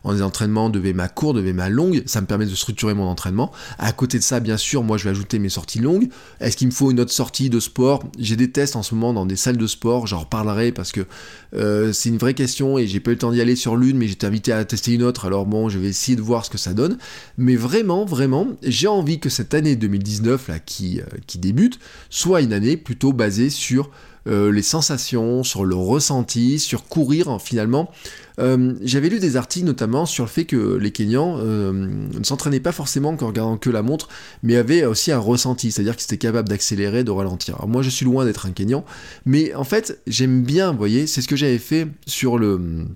On 0.05 0.11
a 0.11 0.17
des 0.17 0.23
entraînements 0.23 0.69
de 0.69 0.79
VMA 0.79 1.09
court, 1.09 1.33
de 1.33 1.41
VMA 1.41 1.71
longue. 1.71 2.03
Ça 2.07 2.21
me 2.21 2.27
permet 2.27 2.45
de 2.45 2.55
structurer 2.55 2.93
mon 2.93 3.05
entraînement. 3.05 3.51
À 3.79 3.93
côté 3.93 4.19
de 4.19 4.23
ça, 4.23 4.41
bien 4.41 4.59
sûr, 4.59 4.83
moi, 4.83 4.99
je 4.99 5.05
vais 5.05 5.11
ajouter 5.11 5.39
mes 5.39 5.49
sorties 5.49 5.81
longues. 5.81 6.09
Est-ce 6.41 6.57
qu'il 6.57 6.67
me 6.67 6.73
faut 6.73 6.91
une 6.91 7.01
autre 7.01 7.13
sortie 7.13 7.49
de 7.49 7.61
sport? 7.61 8.05
J'ai 8.19 8.37
des 8.37 8.51
tests 8.51 8.77
en 8.77 8.83
ce 8.83 8.95
moment 8.95 9.15
dans 9.15 9.27
des 9.27 9.37
salles 9.37 9.57
de 9.57 9.67
sport. 9.67 10.07
J'en 10.07 10.21
reparlerai 10.21 10.71
parce 10.71 10.93
que 10.93 11.07
euh, 11.55 11.93
c'est 11.93 12.11
une 12.11 12.19
vraie 12.19 12.35
question 12.35 12.79
et 12.79 12.87
j'ai 12.87 13.01
pas 13.01 13.11
eu 13.11 13.15
le 13.15 13.19
temps 13.19 13.33
d'y 13.33 13.41
aller 13.41 13.57
sur 13.57 13.77
l'une, 13.77 13.97
mais 13.97 14.07
j'étais 14.07 14.27
invité 14.27 14.53
à 14.53 14.65
tester 14.65 14.93
une 14.93 15.03
autre. 15.03 15.25
Alors 15.25 15.47
bon, 15.47 15.71
je 15.71 15.79
vais 15.79 15.89
essayer 15.89 16.15
de 16.15 16.23
voir 16.23 16.45
ce 16.45 16.51
que 16.51 16.59
ça 16.59 16.75
donne. 16.75 16.99
Mais 17.39 17.57
vraiment, 17.57 18.05
vraiment, 18.05 18.49
j'ai 18.63 18.89
envie 18.89 19.19
que 19.19 19.31
cette 19.31 19.55
année 19.55 19.77
2019 19.77 20.49
là 20.49 20.59
qui, 20.59 21.01
euh, 21.01 21.05
qui 21.27 21.39
débute 21.39 21.79
soit 22.11 22.43
une 22.43 22.53
année 22.53 22.77
plutôt 22.83 23.13
basé 23.13 23.51
sur 23.51 23.91
euh, 24.29 24.53
les 24.53 24.63
sensations, 24.63 25.43
sur 25.43 25.65
le 25.65 25.75
ressenti, 25.75 26.61
sur 26.61 26.85
courir 26.85 27.29
hein, 27.29 27.39
finalement. 27.41 27.91
Euh, 28.39 28.75
j'avais 28.81 29.09
lu 29.09 29.19
des 29.19 29.37
articles 29.37 29.67
notamment 29.67 30.07
sur 30.07 30.25
le 30.25 30.31
fait 30.31 30.45
que 30.45 30.77
les 30.77 30.93
Kenyans 30.93 31.39
euh, 31.41 31.73
ne 31.73 32.25
s'entraînaient 32.25 32.61
pas 32.61 32.73
forcément 32.73 33.17
en 33.21 33.27
regardant 33.27 33.57
que 33.57 33.69
la 33.69 33.83
montre, 33.83 34.09
mais 34.43 34.57
avaient 34.57 34.85
aussi 34.85 35.11
un 35.11 35.19
ressenti, 35.19 35.73
c'est-à-dire 35.73 35.97
qu'ils 35.97 36.05
étaient 36.05 36.19
capables 36.19 36.49
d'accélérer, 36.49 37.03
de 37.03 37.11
ralentir. 37.11 37.67
moi 37.67 37.83
je 37.83 37.91
suis 37.91 38.05
loin 38.05 38.25
d'être 38.25 38.47
un 38.47 38.53
Kenyan, 38.53 38.85
mais 39.27 39.55
en 39.55 39.65
fait 39.65 40.01
j'aime 40.07 40.45
bien, 40.45 40.71
vous 40.71 40.79
voyez, 40.79 41.07
c'est 41.07 41.21
ce 41.21 41.29
que 41.29 41.37
j'avais 41.37 41.59
fait 41.59 41.89
sur 42.07 42.39
le 42.39 42.87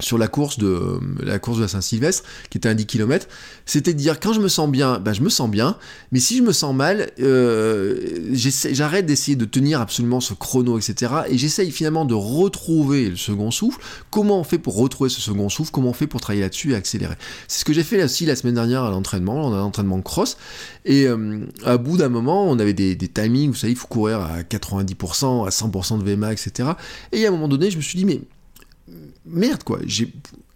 sur 0.00 0.18
la 0.18 0.28
course 0.28 0.58
de 0.58 0.98
la 1.22 1.38
course 1.38 1.58
de 1.58 1.66
Saint-Sylvestre, 1.66 2.24
qui 2.50 2.58
était 2.58 2.68
un 2.68 2.74
10 2.74 2.86
km, 2.86 3.28
c'était 3.64 3.92
de 3.92 3.98
dire 3.98 4.18
quand 4.18 4.32
je 4.32 4.40
me 4.40 4.48
sens 4.48 4.68
bien, 4.68 4.98
ben 4.98 5.12
je 5.12 5.22
me 5.22 5.28
sens 5.28 5.48
bien, 5.48 5.76
mais 6.10 6.18
si 6.18 6.38
je 6.38 6.42
me 6.42 6.52
sens 6.52 6.74
mal, 6.74 7.10
euh, 7.20 8.32
j'arrête 8.32 9.06
d'essayer 9.06 9.36
de 9.36 9.44
tenir 9.44 9.80
absolument 9.80 10.20
ce 10.20 10.34
chrono, 10.34 10.78
etc. 10.78 11.12
Et 11.28 11.38
j'essaye 11.38 11.70
finalement 11.70 12.04
de 12.04 12.14
retrouver 12.14 13.10
le 13.10 13.16
second 13.16 13.50
souffle. 13.50 13.80
Comment 14.10 14.40
on 14.40 14.44
fait 14.44 14.58
pour 14.58 14.76
retrouver 14.76 15.10
ce 15.10 15.20
second 15.20 15.48
souffle? 15.48 15.70
Comment 15.70 15.90
on 15.90 15.94
fait 15.94 16.06
pour 16.06 16.20
travailler 16.20 16.42
là-dessus 16.42 16.72
et 16.72 16.74
accélérer? 16.74 17.14
C'est 17.46 17.60
ce 17.60 17.64
que 17.64 17.72
j'ai 17.72 17.84
fait 17.84 18.02
aussi 18.02 18.26
la 18.26 18.36
semaine 18.36 18.54
dernière 18.54 18.82
à 18.82 18.90
l'entraînement, 18.90 19.46
on 19.46 19.52
a 19.52 19.58
un 19.58 19.62
entraînement 19.62 20.00
cross, 20.02 20.36
et 20.84 21.06
euh, 21.06 21.46
à 21.64 21.78
bout 21.78 21.96
d'un 21.96 22.08
moment, 22.08 22.50
on 22.50 22.58
avait 22.58 22.74
des, 22.74 22.96
des 22.96 23.08
timings, 23.08 23.50
vous 23.50 23.56
savez, 23.56 23.72
il 23.72 23.76
faut 23.76 23.86
courir 23.86 24.20
à 24.20 24.42
90%, 24.42 25.46
à 25.46 25.50
100% 25.50 25.98
de 25.98 26.10
VMA, 26.10 26.32
etc. 26.32 26.70
Et 27.12 27.24
à 27.24 27.28
un 27.28 27.32
moment 27.32 27.48
donné, 27.48 27.70
je 27.70 27.76
me 27.76 27.82
suis 27.82 27.96
dit, 27.96 28.04
mais 28.04 28.20
merde 29.26 29.62
quoi, 29.62 29.80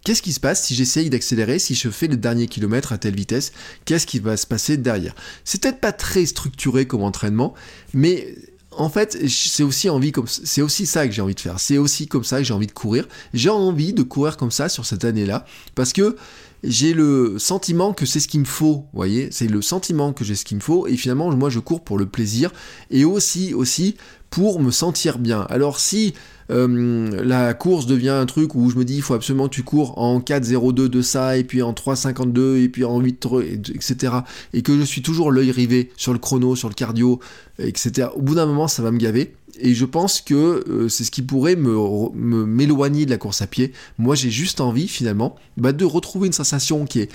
qu'est-ce 0.03 0.21
qui 0.21 0.33
se 0.33 0.39
passe 0.39 0.63
si 0.63 0.75
j'essaye 0.75 1.09
d'accélérer, 1.09 1.59
si 1.59 1.75
je 1.75 1.89
fais 1.89 2.07
le 2.07 2.17
dernier 2.17 2.47
kilomètre 2.47 2.93
à 2.93 2.97
telle 2.97 3.15
vitesse, 3.15 3.51
qu'est-ce 3.85 4.07
qui 4.07 4.19
va 4.19 4.37
se 4.37 4.47
passer 4.47 4.77
derrière? 4.77 5.15
C'est 5.43 5.61
peut-être 5.61 5.79
pas 5.79 5.91
très 5.91 6.25
structuré 6.25 6.85
comme 6.85 7.03
entraînement, 7.03 7.53
mais 7.93 8.35
en 8.71 8.89
fait, 8.89 9.17
c'est 9.27 9.63
aussi 9.63 9.89
envie 9.89 10.11
comme 10.11 10.27
c'est 10.27 10.61
aussi 10.61 10.85
ça 10.85 11.07
que 11.07 11.13
j'ai 11.13 11.21
envie 11.21 11.35
de 11.35 11.39
faire. 11.39 11.59
C'est 11.59 11.77
aussi 11.77 12.07
comme 12.07 12.23
ça 12.23 12.37
que 12.37 12.43
j'ai 12.43 12.53
envie 12.53 12.67
de 12.67 12.71
courir. 12.71 13.07
J'ai 13.33 13.49
envie 13.49 13.93
de 13.93 14.03
courir 14.03 14.37
comme 14.37 14.51
ça 14.51 14.69
sur 14.69 14.85
cette 14.85 15.03
année-là 15.03 15.45
parce 15.75 15.91
que 15.91 16.15
j'ai 16.63 16.93
le 16.93 17.39
sentiment 17.39 17.93
que 17.93 18.05
c'est 18.05 18.19
ce 18.19 18.27
qu'il 18.27 18.41
me 18.41 18.45
faut, 18.45 18.73
vous 18.73 18.87
voyez, 18.93 19.29
c'est 19.31 19.47
le 19.47 19.61
sentiment 19.61 20.13
que 20.13 20.23
j'ai 20.23 20.35
ce 20.35 20.45
qu'il 20.45 20.57
me 20.57 20.61
faut. 20.61 20.87
Et 20.87 20.97
finalement 20.97 21.31
moi 21.35 21.49
je 21.49 21.59
cours 21.59 21.83
pour 21.83 21.97
le 21.97 22.05
plaisir 22.05 22.51
et 22.91 23.05
aussi 23.05 23.53
aussi 23.53 23.95
pour 24.29 24.61
me 24.61 24.71
sentir 24.71 25.19
bien. 25.19 25.45
Alors 25.49 25.79
si 25.79 26.13
euh, 26.51 27.23
la 27.23 27.53
course 27.53 27.85
devient 27.85 28.09
un 28.09 28.25
truc 28.25 28.55
où 28.55 28.69
je 28.69 28.75
me 28.75 28.83
dis 28.83 28.95
il 28.95 29.01
faut 29.01 29.13
absolument 29.13 29.47
que 29.47 29.53
tu 29.53 29.63
cours 29.63 29.97
en 29.99 30.19
4.02 30.19 30.87
de 30.87 31.01
ça 31.01 31.37
et 31.37 31.43
puis 31.43 31.61
en 31.61 31.73
3.52 31.73 32.57
et 32.57 32.69
puis 32.69 32.83
en 32.83 32.99
8 32.99 33.27
etc 33.75 34.13
et 34.53 34.63
que 34.63 34.75
je 34.75 34.83
suis 34.83 35.03
toujours 35.03 35.31
l'œil 35.31 35.51
rivé 35.51 35.91
sur 35.95 36.11
le 36.11 36.17
chrono 36.17 36.55
sur 36.55 36.67
le 36.67 36.73
cardio 36.73 37.19
etc 37.59 38.07
au 38.15 38.21
bout 38.21 38.33
d'un 38.33 38.47
moment 38.47 38.67
ça 38.67 38.81
va 38.81 38.89
me 38.89 38.97
gaver 38.97 39.35
et 39.59 39.73
je 39.73 39.85
pense 39.85 40.21
que 40.21 40.63
euh, 40.67 40.89
c'est 40.89 41.03
ce 41.03 41.11
qui 41.11 41.21
pourrait 41.21 41.55
me 41.55 42.45
m'éloigner 42.45 43.05
de 43.05 43.11
la 43.11 43.17
course 43.17 43.41
à 43.41 43.47
pied. 43.47 43.73
Moi 43.97 44.15
j'ai 44.15 44.29
juste 44.29 44.61
envie 44.61 44.87
finalement 44.87 45.35
bah, 45.57 45.71
de 45.71 45.85
retrouver 45.85 46.27
une 46.27 46.33
sensation 46.33 46.85
qui 46.85 47.01
est 47.01 47.11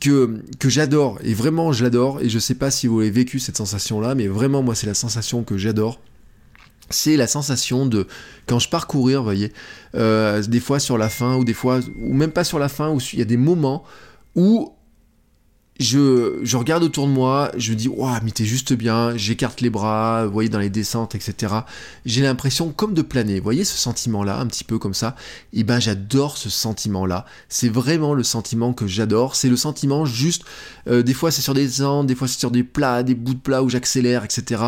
que, 0.00 0.40
que 0.58 0.68
j'adore, 0.68 1.18
et 1.22 1.34
vraiment 1.34 1.72
je 1.72 1.82
l'adore, 1.84 2.20
et 2.20 2.28
je 2.28 2.38
sais 2.38 2.54
pas 2.54 2.70
si 2.70 2.86
vous 2.86 3.00
avez 3.00 3.10
vécu 3.10 3.38
cette 3.38 3.56
sensation-là, 3.56 4.14
mais 4.14 4.28
vraiment 4.28 4.62
moi 4.62 4.74
c'est 4.74 4.86
la 4.86 4.94
sensation 4.94 5.42
que 5.42 5.58
j'adore, 5.58 6.00
c'est 6.90 7.16
la 7.16 7.26
sensation 7.26 7.86
de 7.86 8.06
quand 8.46 8.58
je 8.58 8.68
pars 8.68 8.86
courir, 8.86 9.20
vous 9.20 9.24
voyez, 9.24 9.52
euh, 9.94 10.42
des 10.42 10.60
fois 10.60 10.78
sur 10.78 10.96
la 10.98 11.08
fin 11.08 11.36
ou 11.36 11.44
des 11.44 11.54
fois 11.54 11.80
ou 12.00 12.14
même 12.14 12.30
pas 12.30 12.44
sur 12.44 12.58
la 12.58 12.68
fin 12.68 12.90
où 12.90 12.98
il 13.12 13.18
y 13.18 13.22
a 13.22 13.26
des 13.26 13.36
moments 13.36 13.84
où 14.34 14.73
je, 15.80 16.56
regarde 16.56 16.84
autour 16.84 17.08
de 17.08 17.12
moi, 17.12 17.50
je 17.56 17.72
me 17.72 17.76
dis, 17.76 17.88
waouh, 17.88 18.16
mais 18.22 18.30
t'es 18.30 18.44
juste 18.44 18.72
bien, 18.74 19.16
j'écarte 19.16 19.60
les 19.60 19.70
bras, 19.70 20.24
vous 20.24 20.32
voyez, 20.32 20.48
dans 20.48 20.60
les 20.60 20.70
descentes, 20.70 21.16
etc. 21.16 21.52
J'ai 22.06 22.22
l'impression 22.22 22.70
comme 22.70 22.94
de 22.94 23.02
planer, 23.02 23.38
vous 23.38 23.44
voyez 23.44 23.64
ce 23.64 23.76
sentiment-là, 23.76 24.38
un 24.38 24.46
petit 24.46 24.62
peu 24.62 24.78
comme 24.78 24.94
ça, 24.94 25.16
et 25.52 25.60
eh 25.60 25.64
ben 25.64 25.80
j'adore 25.80 26.36
ce 26.36 26.48
sentiment-là, 26.48 27.24
c'est 27.48 27.68
vraiment 27.68 28.14
le 28.14 28.22
sentiment 28.22 28.72
que 28.72 28.86
j'adore, 28.86 29.34
c'est 29.34 29.48
le 29.48 29.56
sentiment 29.56 30.04
juste, 30.04 30.44
euh, 30.86 31.02
des 31.02 31.14
fois 31.14 31.32
c'est 31.32 31.42
sur 31.42 31.54
des 31.54 31.66
descentes, 31.66 32.06
des 32.06 32.14
fois 32.14 32.28
c'est 32.28 32.38
sur 32.38 32.52
des 32.52 32.62
plats, 32.62 33.02
des 33.02 33.16
bouts 33.16 33.34
de 33.34 33.40
plats 33.40 33.62
où 33.64 33.68
j'accélère, 33.68 34.22
etc. 34.24 34.62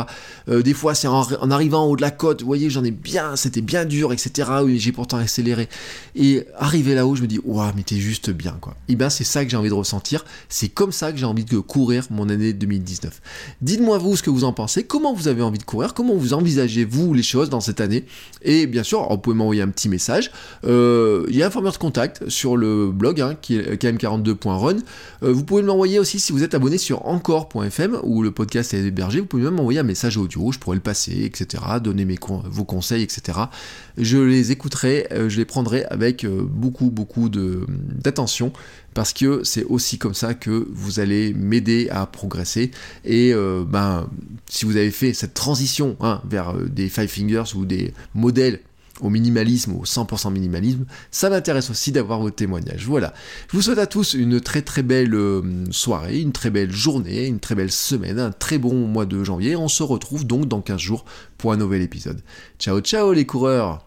Euh, 0.48 0.62
des 0.62 0.74
fois 0.74 0.96
c'est 0.96 1.06
en, 1.06 1.50
arrivant 1.50 1.84
en 1.84 1.86
haut 1.86 1.96
de 1.96 2.02
la 2.02 2.10
côte, 2.10 2.40
vous 2.40 2.46
voyez, 2.48 2.68
j'en 2.68 2.82
ai 2.82 2.90
bien, 2.90 3.36
c'était 3.36 3.60
bien 3.60 3.84
dur, 3.84 4.12
etc. 4.12 4.50
Oui, 4.64 4.80
j'ai 4.80 4.90
pourtant 4.90 5.18
accéléré. 5.18 5.68
Et 6.16 6.44
arrivé 6.58 6.94
là-haut, 6.94 7.14
je 7.14 7.22
me 7.22 7.28
dis, 7.28 7.38
waouh, 7.44 7.70
mais 7.76 7.82
t'es 7.84 7.96
juste 7.96 8.30
bien, 8.30 8.56
quoi. 8.60 8.74
Et 8.88 8.92
eh 8.92 8.96
ben 8.96 9.08
c'est 9.08 9.24
ça 9.24 9.44
que 9.44 9.50
j'ai 9.50 9.56
envie 9.56 9.68
de 9.68 9.74
ressentir, 9.74 10.24
c'est 10.48 10.68
comme 10.68 10.92
ça 10.96 11.12
que 11.12 11.18
j'ai 11.18 11.24
envie 11.24 11.44
de 11.44 11.58
courir 11.58 12.06
mon 12.10 12.28
année 12.28 12.52
2019. 12.52 13.20
Dites-moi 13.60 13.98
vous 13.98 14.16
ce 14.16 14.22
que 14.22 14.30
vous 14.30 14.44
en 14.44 14.52
pensez, 14.52 14.84
comment 14.84 15.14
vous 15.14 15.28
avez 15.28 15.42
envie 15.42 15.58
de 15.58 15.64
courir, 15.64 15.94
comment 15.94 16.14
vous 16.14 16.34
envisagez 16.34 16.84
vous 16.84 17.14
les 17.14 17.22
choses 17.22 17.50
dans 17.50 17.60
cette 17.60 17.80
année? 17.80 18.04
Et 18.42 18.66
bien 18.66 18.82
sûr, 18.82 19.06
vous 19.08 19.18
pouvez 19.18 19.36
m'envoyer 19.36 19.62
un 19.62 19.68
petit 19.68 19.88
message. 19.88 20.30
Euh, 20.64 21.24
il 21.28 21.36
y 21.36 21.42
a 21.42 21.46
un 21.46 21.50
formulaire 21.50 21.74
de 21.74 21.78
contact 21.78 22.28
sur 22.28 22.56
le 22.56 22.90
blog 22.90 23.20
hein, 23.20 23.36
qui 23.40 23.56
est 23.56 23.82
km42.run. 23.82 24.76
Euh, 25.22 25.32
vous 25.32 25.44
pouvez 25.44 25.62
m'envoyer 25.62 25.98
aussi 25.98 26.18
si 26.18 26.32
vous 26.32 26.42
êtes 26.42 26.54
abonné 26.54 26.78
sur 26.78 27.06
encore.fm 27.06 27.98
où 28.02 28.22
le 28.22 28.30
podcast 28.30 28.74
est 28.74 28.84
hébergé. 28.84 29.20
Vous 29.20 29.26
pouvez 29.26 29.44
même 29.44 29.54
m'envoyer 29.54 29.80
un 29.80 29.84
message 29.84 30.16
audio, 30.16 30.50
je 30.52 30.58
pourrais 30.58 30.76
le 30.76 30.82
passer, 30.82 31.24
etc. 31.24 31.62
Donner 31.82 32.04
mes 32.04 32.16
vos 32.44 32.64
conseils, 32.64 33.02
etc. 33.02 33.38
Je 33.98 34.18
les 34.18 34.52
écouterai, 34.52 35.06
euh, 35.12 35.28
je 35.28 35.36
les 35.36 35.44
prendrai 35.44 35.84
avec 35.84 36.26
beaucoup, 36.26 36.90
beaucoup 36.90 37.28
d'attention 37.28 38.52
parce 38.96 39.12
que 39.12 39.44
c'est 39.44 39.64
aussi 39.64 39.98
comme 39.98 40.14
ça 40.14 40.32
que 40.32 40.66
vous 40.72 41.00
allez 41.00 41.34
m'aider 41.34 41.88
à 41.90 42.06
progresser. 42.06 42.70
Et 43.04 43.34
euh, 43.34 43.62
ben, 43.62 44.08
si 44.48 44.64
vous 44.64 44.78
avez 44.78 44.90
fait 44.90 45.12
cette 45.12 45.34
transition 45.34 45.98
hein, 46.00 46.22
vers 46.26 46.56
euh, 46.56 46.64
des 46.64 46.88
Five 46.88 47.08
Fingers 47.08 47.54
ou 47.56 47.66
des 47.66 47.92
modèles 48.14 48.60
au 49.02 49.10
minimalisme, 49.10 49.74
au 49.74 49.84
100% 49.84 50.32
minimalisme, 50.32 50.86
ça 51.10 51.28
m'intéresse 51.28 51.68
aussi 51.68 51.92
d'avoir 51.92 52.20
vos 52.20 52.30
témoignages. 52.30 52.86
Voilà. 52.86 53.12
Je 53.50 53.58
vous 53.58 53.62
souhaite 53.62 53.78
à 53.78 53.86
tous 53.86 54.14
une 54.14 54.40
très 54.40 54.62
très 54.62 54.82
belle 54.82 55.14
euh, 55.14 55.42
soirée, 55.72 56.22
une 56.22 56.32
très 56.32 56.48
belle 56.48 56.72
journée, 56.72 57.26
une 57.26 57.38
très 57.38 57.54
belle 57.54 57.72
semaine, 57.72 58.18
un 58.18 58.30
très 58.32 58.56
bon 58.56 58.86
mois 58.86 59.04
de 59.04 59.22
janvier. 59.22 59.56
On 59.56 59.68
se 59.68 59.82
retrouve 59.82 60.26
donc 60.26 60.48
dans 60.48 60.62
15 60.62 60.80
jours 60.80 61.04
pour 61.36 61.52
un 61.52 61.58
nouvel 61.58 61.82
épisode. 61.82 62.22
Ciao 62.58 62.80
ciao 62.80 63.12
les 63.12 63.26
coureurs 63.26 63.86